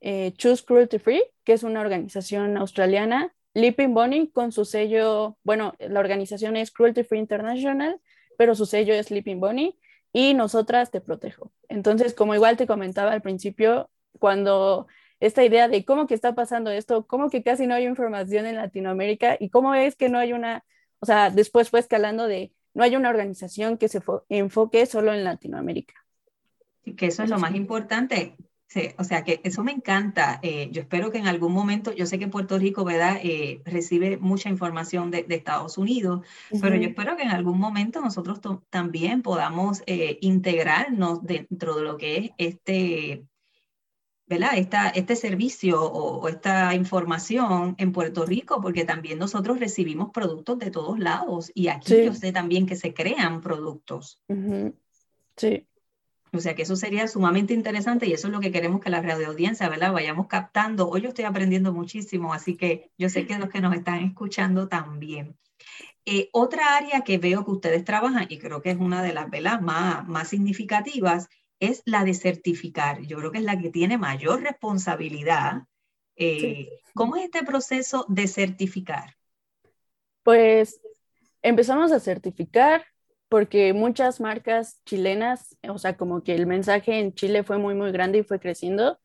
eh, 0.00 0.34
Choose 0.36 0.64
Cruelty 0.64 1.00
Free, 1.00 1.24
que 1.42 1.54
es 1.54 1.64
una 1.64 1.80
organización 1.80 2.56
australiana, 2.56 3.34
Leaping 3.54 3.92
Bunny 3.92 4.30
con 4.30 4.52
su 4.52 4.64
sello, 4.64 5.36
bueno, 5.42 5.74
la 5.80 5.98
organización 5.98 6.56
es 6.56 6.70
Cruelty 6.70 7.02
Free 7.02 7.18
International, 7.18 8.00
pero 8.36 8.54
su 8.54 8.66
sello 8.66 8.94
es 8.94 9.10
Leaping 9.10 9.40
Bunny 9.40 9.78
y 10.12 10.34
nosotras 10.34 10.90
te 10.90 11.00
protejo. 11.00 11.52
Entonces, 11.68 12.14
como 12.14 12.34
igual 12.34 12.56
te 12.56 12.66
comentaba 12.66 13.12
al 13.12 13.22
principio, 13.22 13.90
cuando 14.18 14.86
esta 15.20 15.44
idea 15.44 15.68
de 15.68 15.84
cómo 15.84 16.06
que 16.06 16.14
está 16.14 16.34
pasando 16.34 16.70
esto, 16.70 17.06
cómo 17.06 17.30
que 17.30 17.42
casi 17.42 17.66
no 17.66 17.74
hay 17.74 17.86
información 17.86 18.46
en 18.46 18.56
Latinoamérica 18.56 19.36
y 19.38 19.50
cómo 19.50 19.74
es 19.74 19.96
que 19.96 20.08
no 20.08 20.18
hay 20.18 20.32
una, 20.32 20.64
o 21.00 21.06
sea, 21.06 21.30
después 21.30 21.70
fue 21.70 21.80
escalando 21.80 22.26
de 22.26 22.52
no 22.74 22.84
hay 22.84 22.96
una 22.96 23.10
organización 23.10 23.78
que 23.78 23.88
se 23.88 24.00
enfoque 24.28 24.86
solo 24.86 25.12
en 25.12 25.24
Latinoamérica. 25.24 25.94
Y 26.84 26.94
que 26.94 27.06
eso 27.06 27.22
es 27.22 27.30
lo 27.30 27.38
más 27.38 27.54
importante. 27.54 28.36
Sí, 28.72 28.88
o 28.96 29.04
sea 29.04 29.22
que 29.22 29.42
eso 29.44 29.62
me 29.62 29.70
encanta. 29.70 30.40
Eh, 30.42 30.70
yo 30.72 30.80
espero 30.80 31.10
que 31.10 31.18
en 31.18 31.26
algún 31.26 31.52
momento, 31.52 31.92
yo 31.92 32.06
sé 32.06 32.18
que 32.18 32.26
Puerto 32.26 32.58
Rico, 32.58 32.84
¿verdad? 32.86 33.18
Eh, 33.22 33.60
recibe 33.66 34.16
mucha 34.16 34.48
información 34.48 35.10
de, 35.10 35.26
Estados 35.28 35.76
Unidos, 35.76 36.24
pero 36.58 36.76
yo 36.76 36.88
espero 36.88 37.14
que 37.14 37.22
en 37.22 37.32
algún 37.32 37.58
momento 37.58 38.00
nosotros 38.00 38.40
también 38.70 39.20
podamos 39.20 39.82
eh, 39.84 40.16
integrarnos 40.22 41.22
dentro 41.22 41.76
de 41.76 41.82
lo 41.82 41.98
que 41.98 42.16
es 42.16 42.30
este 42.38 43.26
esta, 44.26 44.88
este 44.88 45.16
servicio 45.16 45.82
o, 45.82 46.26
esta 46.26 46.74
información 46.74 47.74
en 47.76 47.92
Puerto 47.92 48.24
Rico, 48.24 48.62
porque 48.62 48.86
también 48.86 49.18
nosotros 49.18 49.60
recibimos 49.60 50.12
productos 50.12 50.58
de 50.58 50.70
todos 50.70 50.98
lados 50.98 51.52
y 51.54 51.68
aquí 51.68 52.06
yo 52.06 52.14
sé 52.14 52.32
también 52.32 52.64
que 52.64 52.76
se 52.76 52.94
crean 52.94 53.42
productos. 53.42 54.18
Sí. 55.36 55.66
O 56.34 56.40
sea 56.40 56.54
que 56.54 56.62
eso 56.62 56.76
sería 56.76 57.06
sumamente 57.08 57.52
interesante 57.52 58.06
y 58.06 58.14
eso 58.14 58.28
es 58.28 58.32
lo 58.32 58.40
que 58.40 58.50
queremos 58.50 58.80
que 58.80 58.88
la 58.88 59.02
radio 59.02 59.28
audiencia, 59.28 59.68
¿verdad? 59.68 59.92
Vayamos 59.92 60.28
captando. 60.28 60.88
Hoy 60.88 61.02
yo 61.02 61.08
estoy 61.10 61.26
aprendiendo 61.26 61.74
muchísimo, 61.74 62.32
así 62.32 62.56
que 62.56 62.90
yo 62.96 63.10
sé 63.10 63.26
que 63.26 63.38
los 63.38 63.50
que 63.50 63.60
nos 63.60 63.74
están 63.74 64.02
escuchando 64.02 64.66
también. 64.66 65.36
Eh, 66.06 66.30
otra 66.32 66.76
área 66.76 67.02
que 67.02 67.18
veo 67.18 67.44
que 67.44 67.50
ustedes 67.50 67.84
trabajan 67.84 68.26
y 68.30 68.38
creo 68.38 68.62
que 68.62 68.70
es 68.70 68.78
una 68.78 69.02
de 69.02 69.12
las 69.12 69.28
velas 69.28 69.60
más, 69.60 70.08
más 70.08 70.28
significativas 70.28 71.28
es 71.60 71.82
la 71.84 72.02
de 72.02 72.14
certificar. 72.14 73.02
Yo 73.02 73.18
creo 73.18 73.30
que 73.30 73.38
es 73.38 73.44
la 73.44 73.58
que 73.58 73.70
tiene 73.70 73.98
mayor 73.98 74.42
responsabilidad. 74.42 75.64
Eh, 76.16 76.68
¿Cómo 76.94 77.16
es 77.16 77.24
este 77.24 77.44
proceso 77.44 78.06
de 78.08 78.26
certificar? 78.26 79.16
Pues 80.22 80.80
empezamos 81.42 81.92
a 81.92 82.00
certificar 82.00 82.84
porque 83.32 83.72
muchas 83.72 84.20
marcas 84.20 84.82
chilenas, 84.84 85.56
o 85.66 85.78
sea, 85.78 85.96
como 85.96 86.22
que 86.22 86.34
el 86.34 86.46
mensaje 86.46 86.98
en 86.98 87.14
Chile 87.14 87.44
fue 87.44 87.56
muy, 87.56 87.74
muy 87.74 87.90
grande 87.90 88.18
y 88.18 88.24
fue 88.24 88.38
creciendo. 88.38 88.98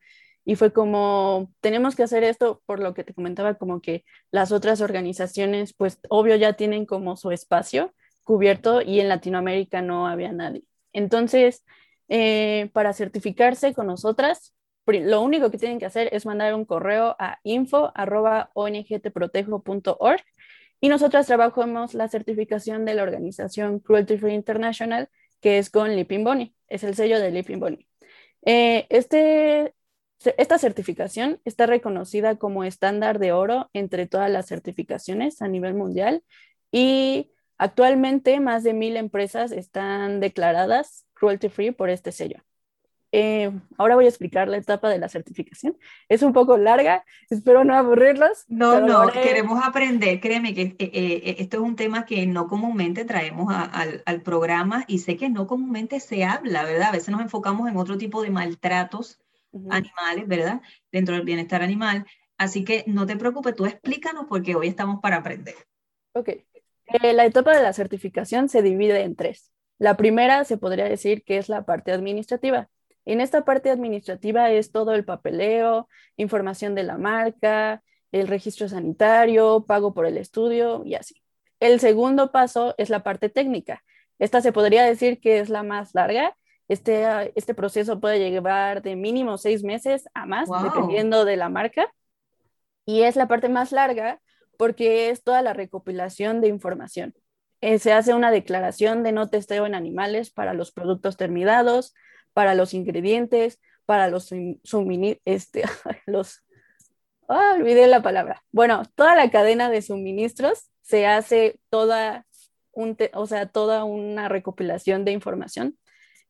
Y 0.43 0.57
fue 0.57 0.73
como, 0.73 1.53
tenemos 1.61 1.95
que 1.95 2.03
hacer 2.03 2.25
esto 2.25 2.61
por 2.65 2.81
lo 2.81 2.93
que 2.93 3.05
te 3.05 3.13
comentaba, 3.13 3.53
como 3.53 3.81
que 3.81 4.03
las 4.29 4.51
otras 4.51 4.81
organizaciones, 4.81 5.73
pues 5.73 5.99
obvio 6.09 6.35
ya 6.35 6.51
tienen 6.53 6.85
como 6.85 7.15
su 7.15 7.31
espacio 7.31 7.93
cubierto 8.25 8.81
y 8.81 8.99
en 8.99 9.07
Latinoamérica 9.07 9.81
no 9.81 10.07
había 10.07 10.33
nadie. 10.33 10.65
Entonces, 10.91 11.63
eh, 12.09 12.69
para 12.73 12.91
certificarse 12.91 13.73
con 13.73 13.87
nosotras, 13.87 14.53
lo 14.87 15.21
único 15.21 15.49
que 15.51 15.57
tienen 15.57 15.79
que 15.79 15.85
hacer 15.85 16.09
es 16.11 16.25
mandar 16.25 16.53
un 16.53 16.65
correo 16.65 17.15
a 17.17 17.39
info.ongteprotejo.org 17.43 20.21
y 20.79 20.89
nosotras 20.89 21.27
trabajamos 21.27 21.93
la 21.93 22.07
certificación 22.07 22.85
de 22.85 22.93
la 22.93 23.03
organización 23.03 23.79
Cruelty 23.79 24.17
Free 24.17 24.33
International, 24.33 25.09
que 25.41 25.57
es 25.57 25.69
con 25.69 25.95
Leaping 25.95 26.23
Bunny, 26.23 26.55
es 26.67 26.83
el 26.83 26.95
sello 26.95 27.19
de 27.19 27.31
Leaping 27.31 27.59
Bunny. 27.59 27.87
Eh, 28.45 28.87
este, 28.89 29.73
esta 30.37 30.57
certificación 30.57 31.41
está 31.45 31.65
reconocida 31.65 32.37
como 32.37 32.63
estándar 32.63 33.19
de 33.19 33.31
oro 33.31 33.69
entre 33.73 34.07
todas 34.07 34.31
las 34.31 34.47
certificaciones 34.47 35.41
a 35.41 35.47
nivel 35.47 35.73
mundial 35.73 36.23
y 36.71 37.31
actualmente 37.57 38.39
más 38.39 38.63
de 38.63 38.73
mil 38.73 38.97
empresas 38.97 39.51
están 39.51 40.19
declaradas 40.19 41.05
cruelty 41.13 41.49
free 41.49 41.71
por 41.71 41.89
este 41.89 42.11
sello. 42.11 42.46
Eh, 43.19 43.51
ahora 43.79 43.95
voy 43.95 44.05
a 44.05 44.09
explicar 44.09 44.47
la 44.47 44.57
etapa 44.57 44.89
de 44.89 44.99
la 44.99 45.09
certificación. 45.09 45.75
Es 46.07 46.21
un 46.21 46.33
poco 46.33 46.55
larga, 46.55 47.03
espero 47.31 47.63
no 47.63 47.73
aburrirlos. 47.73 48.45
No, 48.47 48.79
no, 48.79 49.11
queremos 49.11 49.59
aprender. 49.65 50.19
Créeme 50.19 50.53
que 50.53 50.61
eh, 50.77 50.77
eh, 50.79 51.35
esto 51.39 51.57
es 51.57 51.63
un 51.63 51.75
tema 51.75 52.05
que 52.05 52.27
no 52.27 52.47
comúnmente 52.47 53.05
traemos 53.05 53.51
al, 53.51 54.03
al, 54.05 54.21
programa 54.21 54.85
y 54.87 54.99
sé 54.99 55.17
que 55.17 55.31
no 55.31 55.47
comúnmente 55.47 55.99
se 55.99 56.25
habla, 56.25 56.63
¿verdad? 56.63 56.89
A 56.89 56.91
veces 56.91 57.09
nos 57.09 57.21
enfocamos 57.21 57.67
en 57.67 57.77
otro 57.77 57.97
tipo 57.97 58.21
de 58.21 58.29
maltratos 58.29 59.19
animales, 59.71 60.27
¿verdad? 60.27 60.61
Dentro 60.91 61.15
del 61.15 61.25
bienestar 61.25 61.63
animal. 61.63 62.05
Así 62.37 62.63
que 62.63 62.83
no 62.85 63.07
te 63.07 63.17
preocupes, 63.17 63.55
tú 63.55 63.65
explícanos 63.65 64.27
porque 64.29 64.55
hoy 64.55 64.67
estamos 64.67 64.99
para 65.01 65.15
aprender. 65.15 65.55
Ok. 66.13 66.29
la 67.01 67.25
etapa 67.25 67.57
de 67.57 67.63
la 67.63 67.73
certificación 67.73 68.47
se 68.47 68.61
divide 68.61 69.01
en 69.01 69.15
tres. 69.15 69.51
La 69.79 69.97
primera 69.97 70.43
se 70.43 70.57
podría 70.57 70.85
decir 70.85 71.23
que 71.23 71.39
es 71.39 71.49
la 71.49 71.65
parte 71.65 71.91
administrativa. 71.91 72.69
En 73.07 73.21
esta 73.21 73.45
parte 73.45 73.69
administrativa 73.69 74.51
es 74.51 74.73
todo 74.73 74.93
el 74.93 75.05
papeleo, 75.05 75.87
información 76.17 76.75
de 76.75 76.83
la 76.83 76.97
marca, 76.97 77.81
el 78.11 78.27
registro 78.27 78.67
sanitario, 78.67 79.63
pago 79.65 79.93
por 79.93 80.05
el 80.05 80.17
estudio 80.17 80.83
y 80.83 80.95
así. 80.95 81.23
El 81.61 81.79
segundo 81.79 82.33
paso 82.33 82.75
es 82.77 82.89
la 82.89 83.03
parte 83.03 83.29
técnica. 83.29 83.81
Esta 84.19 84.41
se 84.41 84.51
podría 84.51 84.83
decir 84.83 85.21
que 85.21 85.39
es 85.39 85.47
la 85.47 85.63
más 85.63 85.95
larga. 85.95 86.35
Este, 86.67 87.31
este 87.35 87.53
proceso 87.53 88.01
puede 88.01 88.29
llevar 88.29 88.81
de 88.81 88.97
mínimo 88.97 89.37
seis 89.37 89.63
meses 89.63 90.09
a 90.13 90.25
más, 90.25 90.49
dependiendo 90.61 91.23
de 91.23 91.37
la 91.37 91.47
marca. 91.47 91.89
Y 92.85 93.03
es 93.03 93.15
la 93.15 93.29
parte 93.29 93.47
más 93.47 93.71
larga 93.71 94.19
porque 94.57 95.11
es 95.11 95.23
toda 95.23 95.41
la 95.41 95.53
recopilación 95.53 96.41
de 96.41 96.49
información. 96.49 97.15
Eh, 97.61 97.79
se 97.79 97.93
hace 97.93 98.13
una 98.13 98.31
declaración 98.31 99.01
de 99.03 99.13
no 99.13 99.29
testeo 99.29 99.65
en 99.65 99.75
animales 99.75 100.29
para 100.29 100.53
los 100.53 100.73
productos 100.73 101.15
terminados, 101.15 101.93
para 102.37 102.53
los 102.53 102.75
ingredientes, 102.75 103.59
para 103.87 104.09
los 104.09 104.29
suministros, 104.63 105.23
este, 105.25 105.63
los, 106.05 106.45
ah, 107.27 107.55
olvidé 107.57 107.87
la 107.87 108.03
palabra. 108.03 108.43
Bueno, 108.51 108.83
toda 108.93 109.15
la 109.15 109.31
cadena 109.31 109.71
de 109.71 109.81
suministros 109.81 110.69
se 110.83 111.07
hace 111.07 111.59
toda, 111.71 112.27
un 112.73 112.95
o 113.15 113.25
sea, 113.25 113.47
toda 113.47 113.85
una 113.85 114.29
recopilación 114.29 115.03
de 115.03 115.13
información 115.13 115.79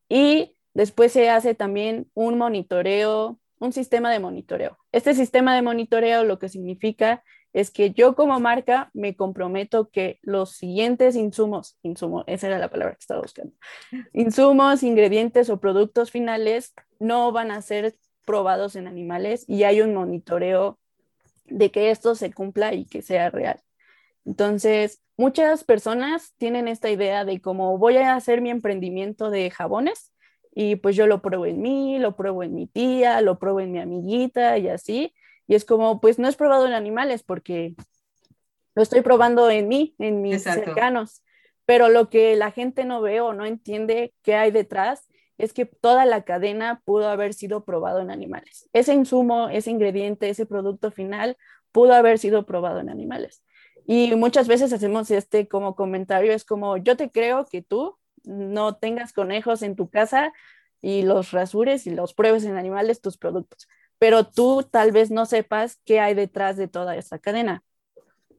y 0.07 0.55
después 0.73 1.11
se 1.11 1.29
hace 1.29 1.55
también 1.55 2.09
un 2.13 2.37
monitoreo, 2.37 3.37
un 3.59 3.73
sistema 3.73 4.09
de 4.09 4.19
monitoreo. 4.19 4.77
Este 4.93 5.13
sistema 5.13 5.57
de 5.57 5.61
monitoreo 5.61 6.23
lo 6.23 6.39
que 6.39 6.47
significa 6.47 7.21
es 7.57 7.71
que 7.71 7.89
yo 7.89 8.15
como 8.15 8.39
marca 8.39 8.91
me 8.93 9.15
comprometo 9.15 9.89
que 9.89 10.19
los 10.21 10.51
siguientes 10.51 11.15
insumos, 11.15 11.79
insumo, 11.81 12.23
esa 12.27 12.45
era 12.45 12.59
la 12.59 12.69
palabra 12.69 12.93
que 12.93 13.01
estaba 13.01 13.21
buscando, 13.21 13.53
insumos, 14.13 14.83
ingredientes 14.83 15.49
o 15.49 15.59
productos 15.59 16.11
finales 16.11 16.75
no 16.99 17.31
van 17.31 17.49
a 17.49 17.63
ser 17.63 17.95
probados 18.25 18.75
en 18.75 18.85
animales 18.87 19.43
y 19.47 19.63
hay 19.63 19.81
un 19.81 19.95
monitoreo 19.95 20.77
de 21.45 21.71
que 21.71 21.89
esto 21.89 22.13
se 22.13 22.31
cumpla 22.31 22.75
y 22.75 22.85
que 22.85 23.01
sea 23.01 23.31
real. 23.31 23.59
Entonces, 24.23 25.01
muchas 25.17 25.63
personas 25.63 26.35
tienen 26.37 26.67
esta 26.67 26.91
idea 26.91 27.25
de 27.25 27.41
cómo 27.41 27.79
voy 27.79 27.97
a 27.97 28.15
hacer 28.15 28.41
mi 28.41 28.51
emprendimiento 28.51 29.31
de 29.31 29.49
jabones 29.49 30.13
y 30.53 30.75
pues 30.75 30.95
yo 30.95 31.07
lo 31.07 31.23
pruebo 31.23 31.47
en 31.47 31.59
mí, 31.59 31.97
lo 31.97 32.15
pruebo 32.15 32.43
en 32.43 32.53
mi 32.53 32.67
tía, 32.67 33.19
lo 33.21 33.39
pruebo 33.39 33.61
en 33.61 33.71
mi 33.71 33.79
amiguita 33.79 34.59
y 34.59 34.67
así. 34.67 35.11
Y 35.47 35.55
es 35.55 35.65
como, 35.65 36.01
pues 36.01 36.19
no 36.19 36.27
es 36.27 36.35
probado 36.35 36.67
en 36.67 36.73
animales 36.73 37.23
porque 37.23 37.75
lo 38.75 38.83
estoy 38.83 39.01
probando 39.01 39.49
en 39.49 39.67
mí, 39.67 39.95
en 39.97 40.21
mis 40.21 40.43
cercanos. 40.43 41.23
Pero 41.65 41.89
lo 41.89 42.09
que 42.09 42.35
la 42.35 42.51
gente 42.51 42.85
no 42.85 43.01
ve 43.01 43.21
o 43.21 43.33
no 43.33 43.45
entiende 43.45 44.13
qué 44.21 44.35
hay 44.35 44.51
detrás 44.51 45.07
es 45.37 45.53
que 45.53 45.65
toda 45.65 46.05
la 46.05 46.23
cadena 46.23 46.81
pudo 46.85 47.09
haber 47.09 47.33
sido 47.33 47.63
probado 47.63 47.99
en 47.99 48.11
animales. 48.11 48.69
Ese 48.73 48.93
insumo, 48.93 49.49
ese 49.49 49.71
ingrediente, 49.71 50.29
ese 50.29 50.45
producto 50.45 50.91
final 50.91 51.37
pudo 51.71 51.93
haber 51.93 52.17
sido 52.19 52.45
probado 52.45 52.79
en 52.79 52.89
animales. 52.89 53.43
Y 53.85 54.15
muchas 54.15 54.47
veces 54.47 54.73
hacemos 54.73 55.11
este 55.11 55.47
como 55.47 55.75
comentario, 55.75 56.33
es 56.33 56.43
como, 56.43 56.77
yo 56.77 56.97
te 56.97 57.09
creo 57.09 57.45
que 57.45 57.61
tú 57.61 57.97
no 58.23 58.75
tengas 58.75 59.13
conejos 59.13 59.61
en 59.61 59.75
tu 59.75 59.89
casa 59.89 60.33
y 60.81 61.03
los 61.03 61.31
rasures 61.31 61.87
y 61.87 61.91
los 61.91 62.13
pruebes 62.13 62.43
en 62.43 62.57
animales 62.57 63.01
tus 63.01 63.17
productos, 63.17 63.67
pero 63.99 64.25
tú 64.25 64.63
tal 64.63 64.91
vez 64.91 65.11
no 65.11 65.25
sepas 65.25 65.79
qué 65.85 65.99
hay 65.99 66.13
detrás 66.13 66.57
de 66.57 66.67
toda 66.67 66.95
esta 66.95 67.19
cadena. 67.19 67.63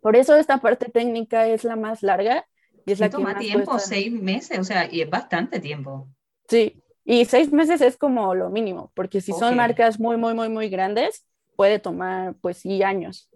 Por 0.01 0.17
eso 0.17 0.37
esta 0.37 0.59
parte 0.59 0.91
técnica 0.91 1.47
es 1.47 1.65
la 1.65 1.77
más 1.77 2.03
larga 2.03 2.47
y 2.87 2.93
es 2.93 3.01
la 3.01 3.11
toma 3.11 3.35
que 3.35 3.47
tiempo, 3.47 3.79
seis 3.79 4.13
meses, 4.13 4.59
o 4.59 4.65
sea, 4.65 4.89
y 4.91 5.03
es 5.03 5.11
bastante 5.11 5.61
tiempo. 5.61 6.09
Sí, 6.49 6.83
y 7.05 7.25
seis 7.25 7.53
meses 7.53 7.81
es 7.81 7.97
como 7.97 8.35
lo 8.35 8.51
mínimo, 8.51 8.93
porque 8.95 9.21
si 9.21 9.33
son 9.33 9.57
marcas 9.57 9.99
muy, 9.99 10.17
muy, 10.17 10.35
muy, 10.35 10.49
muy 10.49 10.69
grandes, 10.69 11.27
puede 11.57 11.79
tomar, 11.79 12.35
pues 12.41 12.59
sí, 12.59 12.83
años. 12.83 13.29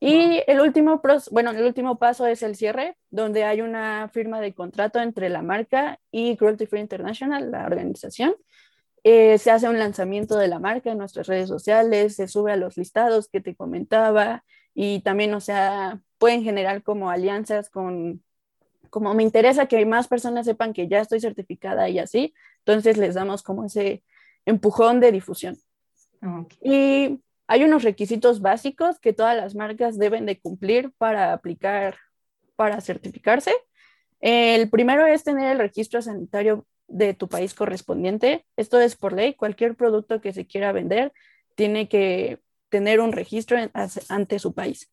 Y 0.00 0.42
el 0.46 0.60
último, 0.60 1.02
bueno, 1.32 1.50
el 1.50 1.64
último 1.64 1.98
paso 1.98 2.26
es 2.26 2.42
el 2.42 2.54
cierre, 2.54 2.96
donde 3.10 3.44
hay 3.44 3.60
una 3.60 4.08
firma 4.08 4.40
de 4.40 4.54
contrato 4.54 5.00
entre 5.00 5.28
la 5.28 5.42
marca 5.42 5.98
y 6.12 6.36
Cruelty 6.36 6.66
Free 6.66 6.80
International, 6.80 7.50
la 7.50 7.66
organización. 7.66 8.36
Eh, 9.10 9.38
se 9.38 9.50
hace 9.50 9.66
un 9.70 9.78
lanzamiento 9.78 10.36
de 10.36 10.48
la 10.48 10.58
marca 10.58 10.92
en 10.92 10.98
nuestras 10.98 11.28
redes 11.28 11.48
sociales, 11.48 12.16
se 12.16 12.28
sube 12.28 12.52
a 12.52 12.56
los 12.56 12.76
listados 12.76 13.26
que 13.26 13.40
te 13.40 13.56
comentaba 13.56 14.44
y 14.74 15.00
también, 15.00 15.32
o 15.32 15.40
sea, 15.40 16.02
pueden 16.18 16.42
generar 16.42 16.82
como 16.82 17.08
alianzas 17.08 17.70
con, 17.70 18.22
como 18.90 19.14
me 19.14 19.22
interesa 19.22 19.64
que 19.64 19.86
más 19.86 20.08
personas 20.08 20.44
sepan 20.44 20.74
que 20.74 20.88
ya 20.88 21.00
estoy 21.00 21.20
certificada 21.20 21.88
y 21.88 21.98
así, 21.98 22.34
entonces 22.58 22.98
les 22.98 23.14
damos 23.14 23.42
como 23.42 23.64
ese 23.64 24.04
empujón 24.44 25.00
de 25.00 25.10
difusión. 25.10 25.56
Y 26.60 27.22
hay 27.46 27.64
unos 27.64 27.84
requisitos 27.84 28.42
básicos 28.42 29.00
que 29.00 29.14
todas 29.14 29.38
las 29.38 29.54
marcas 29.54 29.96
deben 29.96 30.26
de 30.26 30.38
cumplir 30.38 30.92
para 30.98 31.32
aplicar, 31.32 31.96
para 32.56 32.82
certificarse. 32.82 33.54
El 34.20 34.68
primero 34.68 35.06
es 35.06 35.24
tener 35.24 35.52
el 35.52 35.58
registro 35.60 36.02
sanitario 36.02 36.66
de 36.88 37.14
tu 37.14 37.28
país 37.28 37.54
correspondiente. 37.54 38.44
Esto 38.56 38.80
es 38.80 38.96
por 38.96 39.12
ley. 39.12 39.34
Cualquier 39.34 39.76
producto 39.76 40.20
que 40.20 40.32
se 40.32 40.46
quiera 40.46 40.72
vender 40.72 41.12
tiene 41.54 41.88
que 41.88 42.40
tener 42.68 43.00
un 43.00 43.12
registro 43.12 43.58
ante 44.08 44.38
su 44.38 44.54
país. 44.54 44.90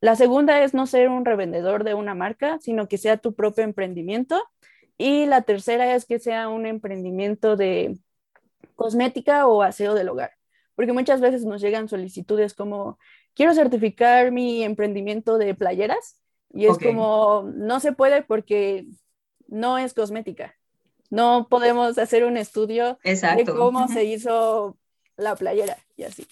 La 0.00 0.16
segunda 0.16 0.62
es 0.62 0.72
no 0.72 0.86
ser 0.86 1.08
un 1.08 1.24
revendedor 1.24 1.84
de 1.84 1.94
una 1.94 2.14
marca, 2.14 2.58
sino 2.60 2.88
que 2.88 2.96
sea 2.96 3.18
tu 3.18 3.34
propio 3.34 3.64
emprendimiento 3.64 4.42
y 4.96 5.26
la 5.26 5.42
tercera 5.42 5.94
es 5.94 6.06
que 6.06 6.18
sea 6.18 6.48
un 6.48 6.66
emprendimiento 6.66 7.56
de 7.56 7.98
cosmética 8.76 9.46
o 9.46 9.62
aseo 9.62 9.94
del 9.94 10.08
hogar, 10.08 10.32
porque 10.74 10.92
muchas 10.92 11.20
veces 11.20 11.44
nos 11.44 11.60
llegan 11.60 11.88
solicitudes 11.88 12.54
como, 12.54 12.98
quiero 13.34 13.54
certificar 13.54 14.32
mi 14.32 14.62
emprendimiento 14.62 15.38
de 15.38 15.54
playeras 15.54 16.18
y 16.52 16.66
es 16.66 16.78
como, 16.78 17.50
no 17.54 17.80
se 17.80 17.92
puede 17.92 18.22
porque 18.22 18.86
no 19.48 19.78
es 19.78 19.94
cosmética. 19.94 20.54
No 21.10 21.48
podemos 21.48 21.98
hacer 21.98 22.24
un 22.24 22.36
estudio 22.36 22.98
de 23.02 23.44
cómo 23.44 23.88
se 23.88 24.04
hizo 24.04 24.78
la 25.16 25.36
playera 25.36 25.76
y 25.96 26.04
así. 26.04 26.26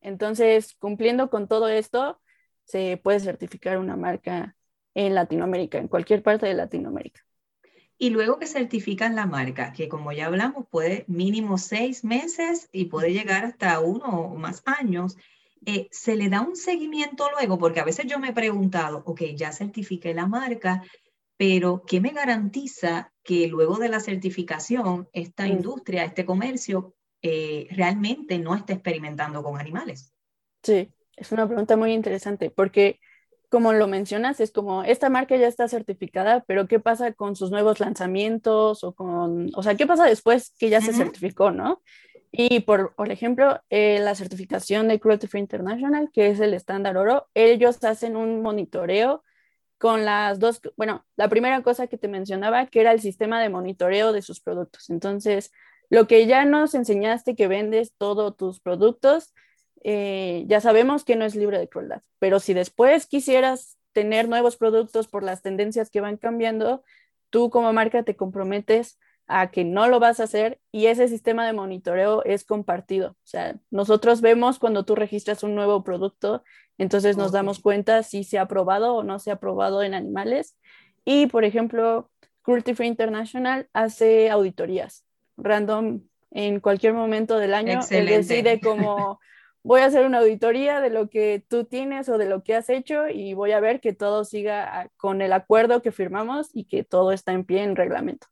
Entonces, 0.00 0.76
cumpliendo 0.78 1.30
con 1.30 1.48
todo 1.48 1.68
esto, 1.68 2.20
se 2.64 3.00
puede 3.02 3.20
certificar 3.20 3.78
una 3.78 3.96
marca 3.96 4.54
en 4.94 5.14
Latinoamérica, 5.14 5.78
en 5.78 5.88
cualquier 5.88 6.22
parte 6.22 6.46
de 6.46 6.54
Latinoamérica. 6.54 7.24
Y 7.96 8.10
luego 8.10 8.38
que 8.38 8.46
certifican 8.46 9.16
la 9.16 9.26
marca, 9.26 9.72
que 9.72 9.88
como 9.88 10.12
ya 10.12 10.26
hablamos, 10.26 10.66
puede 10.70 11.04
mínimo 11.08 11.58
seis 11.58 12.04
meses 12.04 12.68
y 12.70 12.84
puede 12.84 13.12
llegar 13.12 13.44
hasta 13.44 13.80
uno 13.80 14.06
o 14.06 14.36
más 14.36 14.62
años, 14.66 15.16
eh, 15.66 15.88
se 15.90 16.14
le 16.14 16.28
da 16.28 16.42
un 16.42 16.54
seguimiento 16.54 17.28
luego, 17.32 17.58
porque 17.58 17.80
a 17.80 17.84
veces 17.84 18.06
yo 18.06 18.20
me 18.20 18.28
he 18.28 18.32
preguntado, 18.32 19.02
ok, 19.04 19.22
ya 19.34 19.52
certifiqué 19.52 20.14
la 20.14 20.26
marca, 20.26 20.84
pero 21.38 21.84
¿qué 21.86 22.00
me 22.00 22.10
garantiza 22.10 23.12
que 23.22 23.46
luego 23.46 23.78
de 23.78 23.88
la 23.88 24.00
certificación 24.00 25.08
esta 25.12 25.44
mm. 25.44 25.50
industria, 25.50 26.04
este 26.04 26.26
comercio, 26.26 26.94
eh, 27.22 27.68
realmente 27.70 28.38
no 28.38 28.54
esté 28.54 28.74
experimentando 28.74 29.42
con 29.42 29.58
animales? 29.58 30.12
Sí, 30.62 30.92
es 31.16 31.32
una 31.32 31.46
pregunta 31.46 31.76
muy 31.76 31.92
interesante, 31.92 32.50
porque 32.50 32.98
como 33.48 33.72
lo 33.72 33.86
mencionas, 33.86 34.40
es 34.40 34.50
como 34.50 34.82
esta 34.82 35.08
marca 35.08 35.36
ya 35.36 35.46
está 35.46 35.68
certificada, 35.68 36.44
pero 36.46 36.66
¿qué 36.66 36.80
pasa 36.80 37.12
con 37.12 37.36
sus 37.36 37.50
nuevos 37.50 37.80
lanzamientos 37.80 38.84
o 38.84 38.94
con, 38.94 39.50
o 39.54 39.62
sea, 39.62 39.76
qué 39.76 39.86
pasa 39.86 40.04
después 40.04 40.54
que 40.58 40.68
ya 40.68 40.80
se 40.80 40.92
certificó, 40.92 41.50
¿no? 41.50 41.80
Y 42.30 42.60
por, 42.60 42.94
por 42.94 43.10
ejemplo, 43.10 43.62
eh, 43.70 44.00
la 44.00 44.14
certificación 44.14 44.88
de 44.88 45.00
Cruelty 45.00 45.28
Free 45.28 45.40
International, 45.40 46.10
que 46.12 46.28
es 46.28 46.40
el 46.40 46.52
estándar 46.52 46.98
oro, 46.98 47.28
ellos 47.32 47.82
hacen 47.84 48.16
un 48.16 48.42
monitoreo 48.42 49.22
con 49.78 50.04
las 50.04 50.38
dos, 50.40 50.60
bueno, 50.76 51.06
la 51.16 51.28
primera 51.28 51.62
cosa 51.62 51.86
que 51.86 51.98
te 51.98 52.08
mencionaba, 52.08 52.66
que 52.66 52.80
era 52.80 52.92
el 52.92 53.00
sistema 53.00 53.40
de 53.40 53.48
monitoreo 53.48 54.12
de 54.12 54.22
sus 54.22 54.40
productos. 54.40 54.90
Entonces, 54.90 55.52
lo 55.88 56.06
que 56.06 56.26
ya 56.26 56.44
nos 56.44 56.74
enseñaste 56.74 57.36
que 57.36 57.48
vendes 57.48 57.94
todos 57.96 58.36
tus 58.36 58.60
productos, 58.60 59.34
eh, 59.84 60.44
ya 60.48 60.60
sabemos 60.60 61.04
que 61.04 61.16
no 61.16 61.24
es 61.24 61.36
libre 61.36 61.58
de 61.58 61.68
crueldad, 61.68 62.02
pero 62.18 62.40
si 62.40 62.52
después 62.52 63.06
quisieras 63.06 63.78
tener 63.92 64.28
nuevos 64.28 64.56
productos 64.56 65.08
por 65.08 65.22
las 65.22 65.42
tendencias 65.42 65.90
que 65.90 66.00
van 66.00 66.16
cambiando, 66.16 66.82
tú 67.30 67.50
como 67.50 67.72
marca 67.72 68.02
te 68.02 68.16
comprometes 68.16 68.98
a 69.28 69.50
que 69.50 69.64
no 69.64 69.88
lo 69.88 70.00
vas 70.00 70.20
a 70.20 70.24
hacer 70.24 70.58
y 70.72 70.86
ese 70.86 71.06
sistema 71.06 71.46
de 71.46 71.52
monitoreo 71.52 72.24
es 72.24 72.44
compartido. 72.44 73.10
O 73.10 73.26
sea, 73.26 73.56
nosotros 73.70 74.20
vemos 74.20 74.58
cuando 74.58 74.84
tú 74.84 74.94
registras 74.94 75.42
un 75.42 75.54
nuevo 75.54 75.84
producto, 75.84 76.42
entonces 76.78 77.16
nos 77.16 77.32
damos 77.32 77.58
cuenta 77.58 78.02
si 78.02 78.24
se 78.24 78.38
ha 78.38 78.46
probado 78.46 78.94
o 78.94 79.02
no 79.02 79.18
se 79.18 79.30
ha 79.30 79.36
probado 79.36 79.82
en 79.82 79.94
animales. 79.94 80.56
Y, 81.04 81.26
por 81.26 81.44
ejemplo, 81.44 82.10
Cruelty 82.42 82.74
Free 82.74 82.86
International 82.86 83.68
hace 83.72 84.30
auditorías 84.30 85.04
random 85.36 86.02
en 86.30 86.60
cualquier 86.60 86.94
momento 86.94 87.38
del 87.38 87.54
año. 87.54 87.80
Él 87.90 88.06
decide 88.06 88.60
cómo 88.60 89.20
voy 89.62 89.80
a 89.80 89.86
hacer 89.86 90.06
una 90.06 90.18
auditoría 90.18 90.80
de 90.80 90.90
lo 90.90 91.08
que 91.10 91.44
tú 91.46 91.64
tienes 91.64 92.08
o 92.08 92.18
de 92.18 92.26
lo 92.26 92.42
que 92.42 92.54
has 92.54 92.70
hecho 92.70 93.08
y 93.08 93.34
voy 93.34 93.52
a 93.52 93.60
ver 93.60 93.80
que 93.80 93.92
todo 93.92 94.24
siga 94.24 94.90
con 94.96 95.20
el 95.20 95.32
acuerdo 95.32 95.82
que 95.82 95.92
firmamos 95.92 96.48
y 96.52 96.64
que 96.64 96.84
todo 96.84 97.12
está 97.12 97.32
en 97.32 97.44
pie 97.44 97.62
en 97.62 97.76
reglamento. 97.76 98.28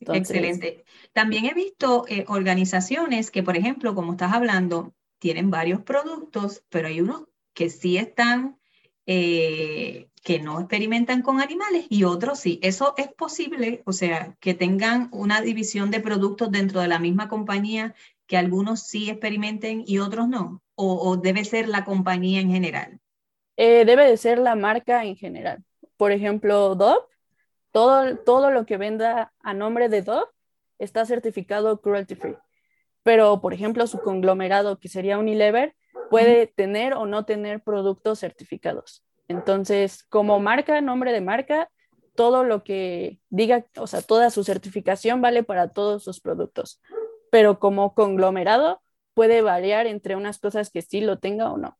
Excelente. 0.00 0.84
También 1.12 1.46
he 1.46 1.54
visto 1.54 2.04
eh, 2.08 2.24
organizaciones 2.26 3.30
que, 3.30 3.42
por 3.42 3.56
ejemplo, 3.56 3.94
como 3.94 4.12
estás 4.12 4.32
hablando, 4.32 4.94
tienen 5.18 5.50
varios 5.50 5.82
productos, 5.82 6.64
pero 6.68 6.88
hay 6.88 7.00
unos 7.00 7.24
que 7.54 7.70
sí 7.70 7.96
están, 7.96 8.58
eh, 9.06 10.08
que 10.22 10.38
no 10.38 10.60
experimentan 10.60 11.22
con 11.22 11.40
animales 11.40 11.86
y 11.88 12.04
otros 12.04 12.38
sí. 12.38 12.60
Eso 12.62 12.94
es 12.96 13.08
posible, 13.12 13.82
o 13.86 13.92
sea, 13.92 14.36
que 14.40 14.54
tengan 14.54 15.08
una 15.12 15.40
división 15.40 15.90
de 15.90 16.00
productos 16.00 16.50
dentro 16.50 16.80
de 16.80 16.88
la 16.88 16.98
misma 16.98 17.28
compañía 17.28 17.94
que 18.26 18.36
algunos 18.36 18.84
sí 18.84 19.10
experimenten 19.10 19.84
y 19.86 19.98
otros 19.98 20.28
no? 20.28 20.62
¿O, 20.74 21.16
debe 21.16 21.44
ser 21.44 21.68
la 21.68 21.84
compañía 21.84 22.40
en 22.40 22.50
general? 22.50 22.98
Eh, 23.56 23.84
debe 23.84 24.08
de 24.08 24.16
ser 24.16 24.38
la 24.38 24.56
marca 24.56 25.04
en 25.04 25.16
general. 25.16 25.62
Por 25.96 26.12
ejemplo, 26.12 26.74
Dove, 26.74 27.00
todo, 27.70 28.16
todo 28.16 28.50
lo 28.50 28.64
que 28.64 28.78
venda 28.78 29.32
a 29.40 29.54
nombre 29.54 29.88
de 29.88 30.02
Dove 30.02 30.24
está 30.78 31.04
certificado 31.04 31.80
cruelty 31.80 32.14
free. 32.14 32.36
Pero, 33.02 33.40
por 33.40 33.52
ejemplo, 33.52 33.86
su 33.86 34.00
conglomerado, 34.00 34.78
que 34.78 34.88
sería 34.88 35.18
Unilever, 35.18 35.74
puede 36.10 36.46
tener 36.46 36.94
o 36.94 37.06
no 37.06 37.24
tener 37.24 37.62
productos 37.62 38.20
certificados. 38.20 39.04
Entonces, 39.28 40.04
como 40.04 40.40
marca, 40.40 40.80
nombre 40.80 41.12
de 41.12 41.20
marca, 41.20 41.70
todo 42.14 42.44
lo 42.44 42.64
que 42.64 43.20
diga, 43.30 43.66
o 43.78 43.86
sea, 43.86 44.02
toda 44.02 44.30
su 44.30 44.44
certificación 44.44 45.20
vale 45.22 45.42
para 45.42 45.68
todos 45.68 46.04
sus 46.04 46.20
productos 46.20 46.80
pero 47.32 47.58
como 47.58 47.94
conglomerado 47.94 48.82
puede 49.14 49.40
variar 49.40 49.86
entre 49.86 50.16
unas 50.16 50.38
cosas 50.38 50.68
que 50.68 50.82
sí 50.82 51.00
lo 51.00 51.18
tenga 51.18 51.50
o 51.50 51.56
no. 51.56 51.78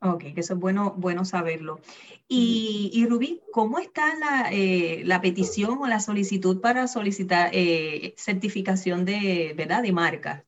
Ok, 0.00 0.26
eso 0.36 0.54
es 0.54 0.60
bueno, 0.60 0.94
bueno 0.96 1.24
saberlo. 1.24 1.80
Y, 2.28 2.92
y 2.94 3.04
Rubí, 3.06 3.42
¿cómo 3.52 3.80
está 3.80 4.14
la, 4.14 4.48
eh, 4.52 5.02
la, 5.04 5.20
petición 5.20 5.78
o 5.80 5.88
la 5.88 5.98
solicitud 5.98 6.60
para 6.60 6.86
solicitar 6.86 7.50
eh, 7.52 8.14
certificación 8.16 9.04
de, 9.04 9.54
¿verdad? 9.56 9.82
de 9.82 9.90
marca? 9.90 10.45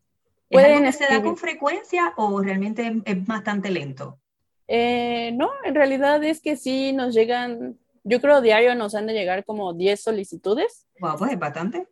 ¿Es 0.51 0.65
algo 0.65 0.83
que 0.83 0.93
se 0.93 1.07
da 1.07 1.23
con 1.23 1.37
frecuencia 1.37 2.15
o 2.17 2.41
realmente 2.41 3.03
es 3.05 3.27
bastante 3.27 3.71
lento? 3.71 4.19
Eh, 4.67 5.33
no, 5.35 5.51
en 5.65 5.75
realidad 5.75 6.23
es 6.25 6.41
que 6.41 6.57
sí 6.57 6.93
nos 6.93 7.15
llegan, 7.15 7.79
yo 8.05 8.21
creo 8.21 8.41
diario 8.41 8.75
nos 8.75 8.95
han 8.95 9.07
de 9.07 9.15
llegar 9.15 9.45
como 9.45 9.73
10 9.73 10.01
solicitudes. 10.01 10.87
Wow, 11.01 11.17
pues 11.19 11.33
es 11.33 11.39
bastante. 11.39 11.87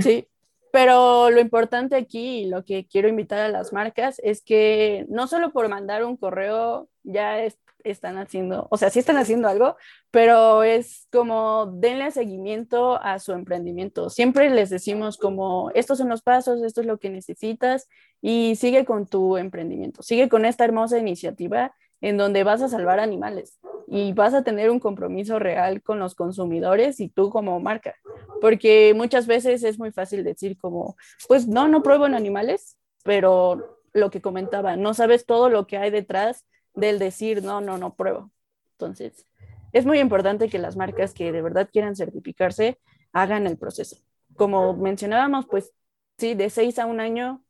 Sí, 0.00 0.26
pero 0.72 1.30
lo 1.30 1.40
importante 1.40 1.96
aquí, 1.96 2.46
lo 2.46 2.64
que 2.64 2.86
quiero 2.86 3.08
invitar 3.08 3.40
a 3.40 3.48
las 3.48 3.72
marcas 3.72 4.18
es 4.24 4.42
que 4.42 5.06
no 5.08 5.26
solo 5.26 5.52
por 5.52 5.68
mandar 5.68 6.04
un 6.04 6.16
correo 6.16 6.88
ya 7.02 7.42
están 7.84 8.18
haciendo, 8.18 8.68
o 8.70 8.76
sea, 8.76 8.90
sí 8.90 8.98
están 8.98 9.16
haciendo 9.16 9.48
algo, 9.48 9.76
pero 10.10 10.62
es 10.62 11.08
como 11.12 11.66
denle 11.66 12.10
seguimiento 12.10 13.00
a 13.02 13.18
su 13.18 13.32
emprendimiento. 13.32 14.10
Siempre 14.10 14.50
les 14.50 14.70
decimos 14.70 15.16
como, 15.16 15.70
estos 15.74 15.98
son 15.98 16.08
los 16.08 16.22
pasos, 16.22 16.62
esto 16.62 16.80
es 16.80 16.86
lo 16.86 16.98
que 16.98 17.10
necesitas 17.10 17.88
y 18.20 18.56
sigue 18.56 18.84
con 18.84 19.06
tu 19.06 19.36
emprendimiento, 19.36 20.02
sigue 20.02 20.28
con 20.28 20.44
esta 20.44 20.64
hermosa 20.64 20.98
iniciativa 20.98 21.74
en 22.00 22.16
donde 22.16 22.44
vas 22.44 22.62
a 22.62 22.68
salvar 22.68 23.00
animales 23.00 23.58
y 23.86 24.12
vas 24.12 24.34
a 24.34 24.42
tener 24.42 24.70
un 24.70 24.80
compromiso 24.80 25.38
real 25.38 25.82
con 25.82 25.98
los 25.98 26.14
consumidores 26.14 27.00
y 27.00 27.08
tú 27.08 27.30
como 27.30 27.58
marca, 27.60 27.94
porque 28.40 28.92
muchas 28.94 29.26
veces 29.26 29.62
es 29.62 29.78
muy 29.78 29.92
fácil 29.92 30.24
decir 30.24 30.58
como, 30.58 30.96
pues 31.28 31.46
no, 31.46 31.68
no 31.68 31.82
pruebo 31.82 32.06
en 32.06 32.14
animales, 32.14 32.76
pero 33.04 33.78
lo 33.92 34.10
que 34.10 34.20
comentaba, 34.20 34.76
no 34.76 34.94
sabes 34.94 35.26
todo 35.26 35.48
lo 35.48 35.66
que 35.66 35.76
hay 35.76 35.90
detrás 35.90 36.46
del 36.74 36.98
decir, 36.98 37.42
no, 37.42 37.60
no, 37.60 37.78
no 37.78 37.94
pruebo. 37.94 38.30
Entonces, 38.72 39.26
es 39.72 39.86
muy 39.86 39.98
importante 39.98 40.48
que 40.48 40.58
las 40.58 40.76
marcas 40.76 41.14
que 41.14 41.32
de 41.32 41.42
verdad 41.42 41.68
quieran 41.72 41.96
certificarse 41.96 42.78
hagan 43.12 43.46
el 43.46 43.58
proceso. 43.58 43.96
Como 44.36 44.74
mencionábamos, 44.74 45.46
pues 45.46 45.72
sí, 46.18 46.34
de 46.34 46.50
seis 46.50 46.78
a 46.78 46.86
un 46.86 47.00
año 47.00 47.44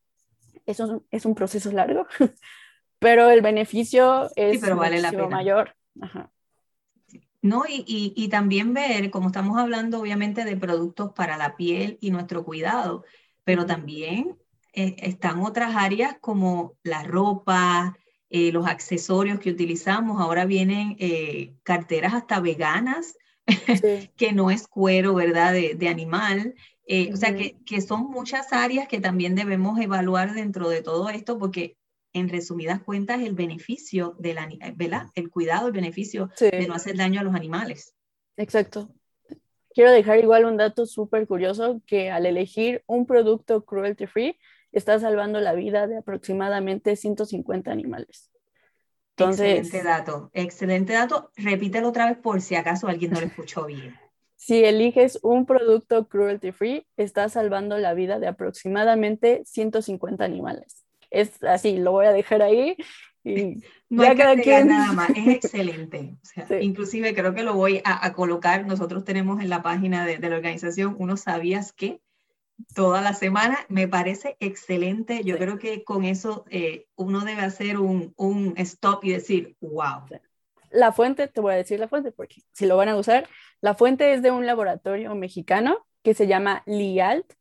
es 0.66 0.80
un, 0.80 1.04
es 1.11 1.24
un 1.24 1.35
proceso 1.35 1.70
largo, 1.72 2.06
pero 2.98 3.30
el 3.30 3.42
beneficio 3.42 4.30
es 4.37 4.61
pero 4.61 4.76
vale 4.76 5.00
la 5.00 5.12
mayor. 5.12 5.74
No, 7.42 7.64
y, 7.68 7.85
y, 8.16 8.28
también 8.28 8.72
ver, 8.72 9.11
como 9.11 9.26
estamos 9.26 9.58
hablando 9.58 10.00
obviamente 10.00 10.44
de 10.44 10.56
productos 10.56 11.12
para 11.12 11.37
la 11.37 11.56
piel 11.56 11.98
y 12.00 12.12
nuestro 12.12 12.44
cuidado, 12.44 13.04
pero 13.42 13.66
también 13.66 14.38
eh, 14.74 14.94
están 14.98 15.40
otras 15.40 15.74
áreas 15.74 16.16
como 16.20 16.76
la 16.85 17.02
ropa, 17.02 17.96
eh, 18.33 18.51
los 18.51 18.66
accesorios 18.66 19.38
que 19.38 19.51
utilizamos. 19.51 20.21
Ahora 20.21 20.45
vienen 20.45 20.97
eh, 20.99 21.55
carteras 21.62 22.14
hasta 22.14 22.40
veganas, 22.40 23.16
que 24.16 24.33
no 24.33 24.51
es 24.51 24.66
cuero, 24.66 25.14
¿verdad?, 25.14 25.53
de, 25.53 25.75
de 25.75 25.88
animal. 25.88 26.55
O 27.12 27.16
sea, 27.16 27.35
que, 27.35 27.57
que, 27.64 27.81
son 27.81 28.11
muchas 28.11 28.53
áreas 28.53 28.87
que 28.87 29.01
también 29.01 29.35
debemos 29.35 29.79
evaluar 29.81 30.35
dentro 30.35 30.68
de 30.68 30.83
todo 30.83 31.09
esto, 31.09 31.38
porque 31.38 31.79
en 32.12 32.29
resumidas 32.29 32.83
cuentas, 32.83 33.23
el 33.23 33.35
beneficio 33.35 34.14
del 34.18 34.37
¿verdad? 34.75 35.07
El 35.14 35.31
cuidado, 35.31 35.68
el 35.68 35.73
beneficio 35.73 36.31
de 36.38 36.66
no 36.66 36.75
hacer 36.75 36.97
daño 36.97 37.21
a 37.21 37.25
los 37.25 37.35
animales. 37.35 37.95
Exacto. 38.37 38.90
Quiero 39.75 39.90
dejar 39.90 40.18
igual 40.18 40.45
un 40.45 40.59
dato 40.59 40.85
súper 40.85 41.27
curioso, 41.27 41.81
que 41.87 42.11
al 42.11 42.27
elegir 42.27 42.83
un 42.87 43.07
producto 43.07 43.64
cruelty 43.64 44.07
free, 44.07 44.38
está 44.72 44.98
salvando 44.98 45.40
la 45.40 45.54
vida 45.54 45.87
de 45.87 45.98
aproximadamente 45.98 46.96
150 46.96 47.70
animales. 47.70 48.30
Entonces, 49.16 49.58
excelente 49.58 49.88
dato, 49.88 50.30
excelente 50.32 50.92
dato. 50.94 51.30
Repítelo 51.37 51.88
otra 51.88 52.06
vez 52.06 52.18
por 52.18 52.40
si 52.40 52.54
acaso 52.54 52.88
alguien 52.88 53.12
no 53.12 53.20
lo 53.20 53.26
escuchó 53.26 53.66
bien. 53.66 53.94
Si 54.35 54.64
eliges 54.64 55.20
un 55.22 55.46
producto 55.46 56.08
cruelty 56.08 56.50
free, 56.50 56.85
está 56.96 57.28
salvando 57.28 57.78
la 57.78 57.94
vida 57.94 58.18
de 58.18 58.26
aproximadamente 58.26 59.42
150 59.44 60.24
animales 60.24 60.82
es 61.12 61.42
así, 61.44 61.76
lo 61.76 61.92
voy 61.92 62.06
a 62.06 62.12
dejar 62.12 62.42
ahí. 62.42 62.76
Y 63.22 63.62
no 63.90 64.02
hay 64.02 64.16
que 64.16 64.64
nada 64.64 64.92
más, 64.92 65.11
es 65.11 65.28
excelente. 65.28 66.16
Inclusive 66.61 67.14
creo 67.14 67.35
que 67.35 67.44
lo 67.44 67.54
voy 67.54 67.80
a, 67.85 68.12
colocar, 68.14 68.66
nosotros 68.66 69.04
tenemos 69.04 69.40
en 69.40 69.50
la 69.50 69.62
página 69.62 70.04
de, 70.04 70.18
la 70.18 70.37
organización 70.37 70.96
uno 70.98 71.16
sabías 71.16 71.72
que 71.72 72.00
toda 72.75 73.01
la 73.01 73.15
semana, 73.15 73.59
me 73.69 73.88
parece 73.88 74.37
excelente. 74.41 75.23
Yo 75.25 75.38
creo 75.38 75.59
que 75.59 75.85
con 75.85 76.05
eso 76.05 76.45
eh, 76.51 76.87
uno 76.97 77.21
debe 77.21 77.43
hacer 77.43 77.79
un, 77.79 78.15
un, 78.17 78.55
stop 78.57 79.05
y 79.05 79.12
decir, 79.12 79.57
wow. 79.61 80.05
La 80.71 80.93
fuente, 80.93 81.29
te 81.29 81.41
voy 81.41 81.55
a 81.55 81.57
decir 81.57 81.79
la 81.79 81.88
fuente 81.88 82.12
porque 82.12 82.43
si 82.53 82.67
lo 82.67 82.77
van 82.77 82.88
a 82.88 82.97
usar, 82.97 83.29
la 83.61 83.75
fuente 83.75 84.15
es 84.15 84.23
de 84.23 84.31
un 84.31 84.47
laboratorio 84.47 85.15
mexicano 85.15 85.87
que 86.03 86.15
se 86.15 86.27
llama 86.27 86.62
LIALT, 86.67 87.33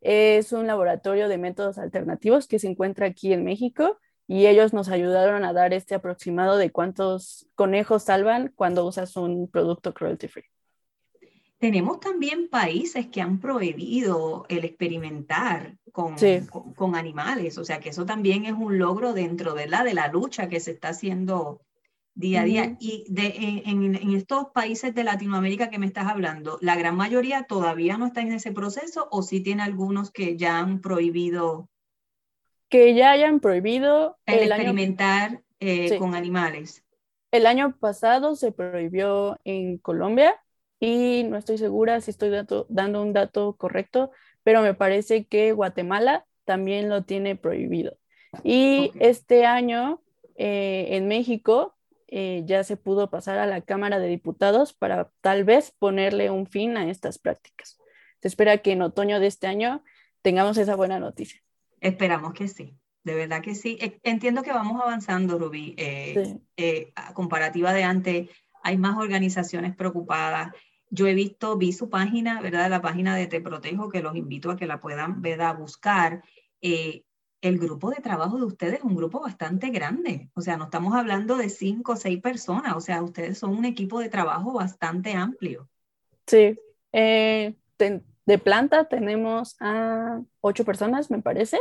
es 0.00 0.52
un 0.52 0.66
laboratorio 0.66 1.28
de 1.28 1.38
métodos 1.38 1.78
alternativos 1.78 2.46
que 2.46 2.58
se 2.58 2.68
encuentra 2.68 3.06
aquí 3.06 3.32
en 3.32 3.44
México 3.44 3.98
y 4.28 4.46
ellos 4.46 4.72
nos 4.72 4.88
ayudaron 4.88 5.44
a 5.44 5.52
dar 5.52 5.72
este 5.72 5.94
aproximado 5.94 6.56
de 6.56 6.70
cuántos 6.70 7.48
conejos 7.54 8.04
salvan 8.04 8.52
cuando 8.54 8.86
usas 8.86 9.16
un 9.16 9.48
producto 9.48 9.94
cruelty 9.94 10.28
free. 10.28 10.44
Tenemos 11.58 12.00
también 12.00 12.48
países 12.48 13.06
que 13.06 13.22
han 13.22 13.40
prohibido 13.40 14.44
el 14.48 14.64
experimentar 14.64 15.78
con, 15.90 16.16
con, 16.74 16.94
animales, 16.94 17.56
o 17.56 17.64
sea 17.64 17.80
que 17.80 17.88
eso 17.88 18.04
también 18.04 18.44
es 18.44 18.52
un 18.52 18.78
logro 18.78 19.14
dentro 19.14 19.54
de 19.54 19.66
la, 19.66 19.82
de 19.82 19.94
la 19.94 20.08
lucha 20.08 20.50
que 20.50 20.60
se 20.60 20.72
está 20.72 20.88
haciendo 20.88 21.62
día 22.14 22.42
a 22.42 22.44
día. 22.44 22.76
Y 22.78 23.06
de, 23.08 23.62
en, 23.64 23.94
en, 23.94 24.14
estos 24.14 24.48
países 24.52 24.94
de 24.94 25.04
Latinoamérica 25.04 25.70
que 25.70 25.78
me 25.78 25.86
estás 25.86 26.06
hablando, 26.06 26.58
¿la 26.60 26.76
gran 26.76 26.94
mayoría 26.94 27.44
todavía 27.44 27.96
no 27.96 28.06
está 28.06 28.20
en 28.20 28.32
ese 28.32 28.52
proceso 28.52 29.08
o 29.10 29.22
sí 29.22 29.40
tiene 29.40 29.62
algunos 29.62 30.10
que 30.10 30.36
ya 30.36 30.58
han 30.58 30.82
prohibido? 30.82 31.70
Que 32.68 32.94
ya 32.94 33.12
hayan 33.12 33.40
prohibido 33.40 34.18
el, 34.26 34.52
experimentar 34.52 35.42
eh, 35.60 35.96
con 35.98 36.14
animales. 36.14 36.84
El 37.30 37.46
año 37.46 37.74
pasado 37.78 38.36
se 38.36 38.52
prohibió 38.52 39.38
en 39.44 39.78
Colombia 39.78 40.38
y 40.80 41.24
no 41.24 41.36
estoy 41.36 41.58
segura 41.58 42.00
si 42.00 42.10
estoy 42.10 42.30
dando 42.68 43.02
un 43.02 43.12
dato 43.12 43.56
correcto, 43.56 44.10
pero 44.42 44.62
me 44.62 44.74
parece 44.74 45.26
que 45.26 45.52
Guatemala 45.52 46.26
también 46.44 46.88
lo 46.88 47.04
tiene 47.04 47.36
prohibido. 47.36 47.96
Y 48.44 48.92
este 49.00 49.46
año 49.46 50.02
eh, 50.36 50.88
en 50.90 51.08
México 51.08 51.76
eh, 52.08 52.42
ya 52.46 52.62
se 52.62 52.76
pudo 52.76 53.10
pasar 53.10 53.38
a 53.38 53.46
la 53.46 53.62
Cámara 53.62 53.98
de 53.98 54.08
Diputados 54.08 54.72
para 54.72 55.10
tal 55.20 55.44
vez 55.44 55.72
ponerle 55.78 56.30
un 56.30 56.46
fin 56.46 56.76
a 56.76 56.88
estas 56.88 57.18
prácticas. 57.18 57.78
Se 58.20 58.28
espera 58.28 58.58
que 58.58 58.72
en 58.72 58.82
otoño 58.82 59.18
de 59.18 59.26
este 59.26 59.46
año 59.46 59.82
tengamos 60.22 60.56
esa 60.58 60.76
buena 60.76 61.00
noticia. 61.00 61.42
Esperamos 61.80 62.32
que 62.32 62.48
sí, 62.48 62.76
de 63.02 63.14
verdad 63.14 63.42
que 63.42 63.54
sí. 63.54 63.78
E, 63.80 64.00
entiendo 64.02 64.42
que 64.42 64.52
vamos 64.52 64.80
avanzando, 64.80 65.38
Rubí. 65.38 65.74
Eh, 65.78 66.38
eh, 66.56 66.92
a 66.94 67.12
comparativa 67.14 67.72
de 67.72 67.82
antes, 67.82 68.30
hay 68.66 68.78
más 68.78 68.98
organizaciones 68.98 69.76
preocupadas. 69.76 70.52
Yo 70.90 71.06
he 71.06 71.14
visto, 71.14 71.56
vi 71.56 71.72
su 71.72 71.88
página, 71.88 72.40
¿verdad? 72.40 72.68
La 72.68 72.82
página 72.82 73.14
de 73.16 73.26
Te 73.26 73.40
Protejo, 73.40 73.88
que 73.88 74.02
los 74.02 74.16
invito 74.16 74.50
a 74.50 74.56
que 74.56 74.66
la 74.66 74.80
puedan 74.80 75.22
ver, 75.22 75.40
a 75.42 75.52
buscar 75.52 76.22
el 76.60 77.58
grupo 77.58 77.90
de 77.90 78.02
trabajo 78.02 78.38
de 78.38 78.44
ustedes 78.44 78.78
es 78.78 78.84
un 78.84 78.96
grupo 78.96 79.20
bastante 79.20 79.70
grande. 79.70 80.30
O 80.34 80.40
sea, 80.40 80.56
no 80.56 80.64
estamos 80.64 80.94
hablando 80.94 81.36
de 81.36 81.48
cinco 81.48 81.92
o 81.92 81.96
seis 81.96 82.20
personas. 82.20 82.74
O 82.76 82.80
sea, 82.80 83.02
ustedes 83.02 83.38
son 83.38 83.56
un 83.56 83.64
equipo 83.64 84.00
de 84.00 84.08
trabajo 84.08 84.52
bastante 84.52 85.12
amplio. 85.12 85.68
Sí. 86.26 86.58
Eh, 86.92 87.54
de, 87.78 88.38
planta 88.38 88.88
tenemos 88.88 89.56
a 89.60 90.20
ocho 90.40 90.64
personas, 90.64 91.10
me 91.10 91.22
parece, 91.22 91.58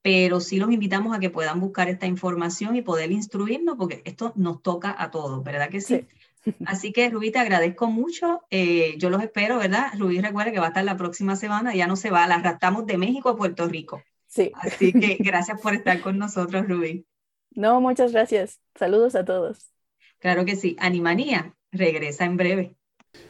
pero 0.00 0.40
sí 0.40 0.56
los 0.56 0.72
invitamos 0.72 1.14
a 1.14 1.20
que 1.20 1.28
puedan 1.28 1.60
buscar 1.60 1.90
esta 1.90 2.06
información 2.06 2.74
y 2.74 2.80
poder 2.80 3.12
instruirnos 3.12 3.76
porque 3.76 4.00
esto 4.06 4.32
nos 4.34 4.62
toca 4.62 4.96
a 4.98 5.10
todos, 5.10 5.44
¿verdad 5.44 5.68
que 5.68 5.82
sí? 5.82 6.06
Así 6.64 6.90
que 6.90 7.10
Rubí, 7.10 7.30
te 7.30 7.38
agradezco 7.38 7.88
mucho. 7.88 8.40
Eh, 8.48 8.94
yo 8.96 9.10
los 9.10 9.22
espero, 9.22 9.58
¿verdad? 9.58 9.92
Rubí 9.98 10.22
recuerda 10.22 10.52
que 10.52 10.58
va 10.58 10.66
a 10.66 10.68
estar 10.68 10.84
la 10.84 10.96
próxima 10.96 11.36
semana, 11.36 11.74
ya 11.74 11.86
no 11.86 11.96
se 11.96 12.10
va, 12.10 12.26
la 12.26 12.36
arrastramos 12.36 12.86
de 12.86 12.96
México 12.96 13.28
a 13.28 13.36
Puerto 13.36 13.68
Rico. 13.68 14.02
Sí. 14.26 14.52
Así 14.54 14.94
que 14.94 15.16
gracias 15.20 15.60
por 15.60 15.74
estar 15.74 16.00
con 16.00 16.16
nosotros, 16.16 16.66
Rubí. 16.66 17.04
No, 17.50 17.80
muchas 17.80 18.12
gracias. 18.12 18.60
Saludos 18.74 19.14
a 19.14 19.24
todos. 19.24 19.72
Claro 20.18 20.44
que 20.44 20.56
sí. 20.56 20.76
Animanía 20.78 21.54
regresa 21.72 22.24
en 22.24 22.36
breve. 22.36 22.76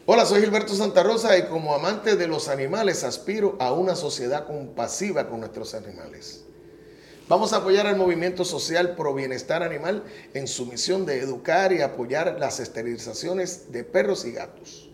Hola, 0.06 0.26
soy 0.26 0.40
Gilberto 0.40 0.74
Santa 0.74 1.02
Rosa 1.02 1.36
y 1.38 1.46
como 1.46 1.74
amante 1.74 2.16
de 2.16 2.26
los 2.26 2.48
animales 2.48 3.04
aspiro 3.04 3.56
a 3.60 3.72
una 3.72 3.94
sociedad 3.94 4.46
compasiva 4.46 5.28
con 5.28 5.40
nuestros 5.40 5.74
animales. 5.74 6.44
Vamos 7.28 7.52
a 7.52 7.58
apoyar 7.58 7.86
al 7.86 7.96
movimiento 7.96 8.44
social 8.44 8.96
pro 8.96 9.14
bienestar 9.14 9.62
animal 9.62 10.02
en 10.32 10.48
su 10.48 10.64
misión 10.64 11.04
de 11.04 11.20
educar 11.20 11.72
y 11.72 11.82
apoyar 11.82 12.38
las 12.38 12.58
esterilizaciones 12.58 13.70
de 13.70 13.84
perros 13.84 14.24
y 14.24 14.32
gatos. 14.32 14.90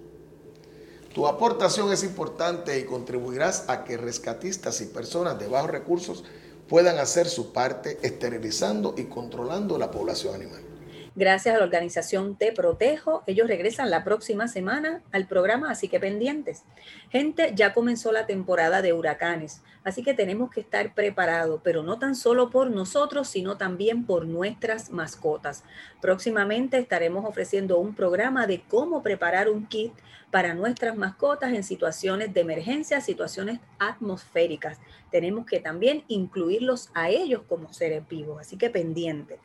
Tu 1.14 1.28
aportación 1.28 1.92
es 1.92 2.02
importante 2.02 2.76
y 2.76 2.84
contribuirás 2.84 3.66
a 3.68 3.84
que 3.84 3.96
rescatistas 3.96 4.80
y 4.80 4.86
personas 4.86 5.38
de 5.38 5.46
bajos 5.46 5.70
recursos 5.70 6.24
puedan 6.68 6.98
hacer 6.98 7.28
su 7.28 7.52
parte 7.52 7.98
esterilizando 8.02 8.94
y 8.96 9.04
controlando 9.04 9.78
la 9.78 9.90
población 9.90 10.34
animal. 10.34 10.73
Gracias 11.16 11.54
a 11.54 11.58
la 11.58 11.64
organización 11.64 12.34
Te 12.34 12.50
Protejo, 12.50 13.22
ellos 13.28 13.46
regresan 13.46 13.88
la 13.88 14.02
próxima 14.02 14.48
semana 14.48 15.00
al 15.12 15.28
programa, 15.28 15.70
así 15.70 15.86
que 15.86 16.00
pendientes. 16.00 16.64
Gente, 17.08 17.52
ya 17.54 17.72
comenzó 17.72 18.10
la 18.10 18.26
temporada 18.26 18.82
de 18.82 18.92
huracanes, 18.92 19.62
así 19.84 20.02
que 20.02 20.14
tenemos 20.14 20.50
que 20.50 20.60
estar 20.60 20.92
preparados, 20.92 21.60
pero 21.62 21.84
no 21.84 22.00
tan 22.00 22.16
solo 22.16 22.50
por 22.50 22.68
nosotros, 22.68 23.28
sino 23.28 23.56
también 23.56 24.06
por 24.06 24.26
nuestras 24.26 24.90
mascotas. 24.90 25.62
Próximamente 26.02 26.78
estaremos 26.78 27.24
ofreciendo 27.24 27.78
un 27.78 27.94
programa 27.94 28.48
de 28.48 28.62
cómo 28.62 29.00
preparar 29.04 29.48
un 29.48 29.66
kit 29.66 29.92
para 30.32 30.52
nuestras 30.52 30.96
mascotas 30.96 31.52
en 31.52 31.62
situaciones 31.62 32.34
de 32.34 32.40
emergencia, 32.40 33.00
situaciones 33.00 33.60
atmosféricas. 33.78 34.80
Tenemos 35.12 35.46
que 35.46 35.60
también 35.60 36.02
incluirlos 36.08 36.90
a 36.92 37.08
ellos 37.08 37.42
como 37.48 37.72
seres 37.72 38.02
vivos, 38.08 38.40
así 38.40 38.58
que 38.58 38.68
pendiente. 38.68 39.38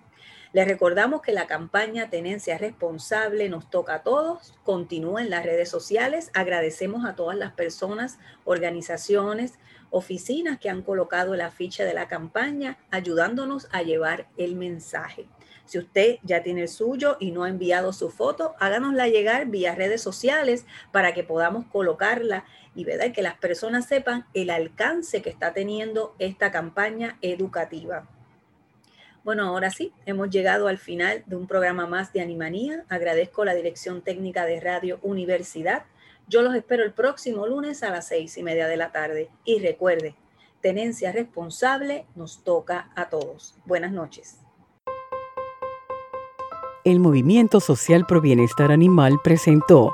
Les 0.51 0.67
recordamos 0.67 1.21
que 1.21 1.31
la 1.31 1.45
campaña 1.45 2.09
Tenencia 2.09 2.57
Responsable 2.57 3.49
nos 3.49 3.69
toca 3.69 3.93
a 3.93 4.03
todos. 4.03 4.55
Continúa 4.63 5.21
en 5.21 5.29
las 5.29 5.45
redes 5.45 5.69
sociales. 5.69 6.31
Agradecemos 6.33 7.05
a 7.05 7.15
todas 7.15 7.37
las 7.37 7.51
personas, 7.53 8.17
organizaciones, 8.45 9.59
oficinas 9.91 10.57
que 10.57 10.71
han 10.71 10.81
colocado 10.81 11.35
la 11.35 11.51
ficha 11.51 11.85
de 11.85 11.93
la 11.93 12.07
campaña, 12.07 12.79
ayudándonos 12.89 13.67
a 13.71 13.83
llevar 13.83 14.27
el 14.37 14.55
mensaje. 14.55 15.27
Si 15.65 15.77
usted 15.77 16.17
ya 16.23 16.41
tiene 16.41 16.63
el 16.63 16.67
suyo 16.67 17.17
y 17.19 17.29
no 17.29 17.43
ha 17.43 17.49
enviado 17.49 17.93
su 17.93 18.09
foto, 18.09 18.55
háganosla 18.59 19.07
llegar 19.07 19.45
vía 19.45 19.75
redes 19.75 20.01
sociales 20.01 20.65
para 20.91 21.13
que 21.13 21.23
podamos 21.23 21.67
colocarla 21.67 22.43
y 22.73 22.85
¿verdad? 22.85 23.11
que 23.11 23.21
las 23.21 23.37
personas 23.37 23.85
sepan 23.85 24.25
el 24.33 24.49
alcance 24.49 25.21
que 25.21 25.29
está 25.29 25.53
teniendo 25.53 26.15
esta 26.17 26.51
campaña 26.51 27.19
educativa. 27.21 28.07
Bueno, 29.29 29.45
ahora 29.45 29.69
sí, 29.69 29.93
hemos 30.07 30.31
llegado 30.31 30.67
al 30.67 30.79
final 30.79 31.23
de 31.27 31.35
un 31.35 31.45
programa 31.45 31.85
más 31.85 32.11
de 32.11 32.19
Animanía. 32.19 32.83
Agradezco 32.89 33.45
la 33.45 33.53
dirección 33.53 34.01
técnica 34.01 34.43
de 34.47 34.59
Radio 34.59 34.97
Universidad. 35.03 35.83
Yo 36.27 36.41
los 36.41 36.55
espero 36.55 36.83
el 36.83 36.93
próximo 36.93 37.45
lunes 37.45 37.83
a 37.83 37.91
las 37.91 38.07
seis 38.07 38.39
y 38.39 38.41
media 38.41 38.67
de 38.67 38.75
la 38.75 38.91
tarde. 38.91 39.29
Y 39.45 39.59
recuerde, 39.59 40.15
tenencia 40.61 41.11
responsable 41.11 42.07
nos 42.15 42.43
toca 42.43 42.89
a 42.95 43.09
todos. 43.09 43.55
Buenas 43.65 43.91
noches. 43.91 44.39
El 46.83 46.99
Movimiento 46.99 47.59
Social 47.59 48.07
Pro 48.07 48.21
Bienestar 48.21 48.71
Animal 48.71 49.19
presentó 49.23 49.93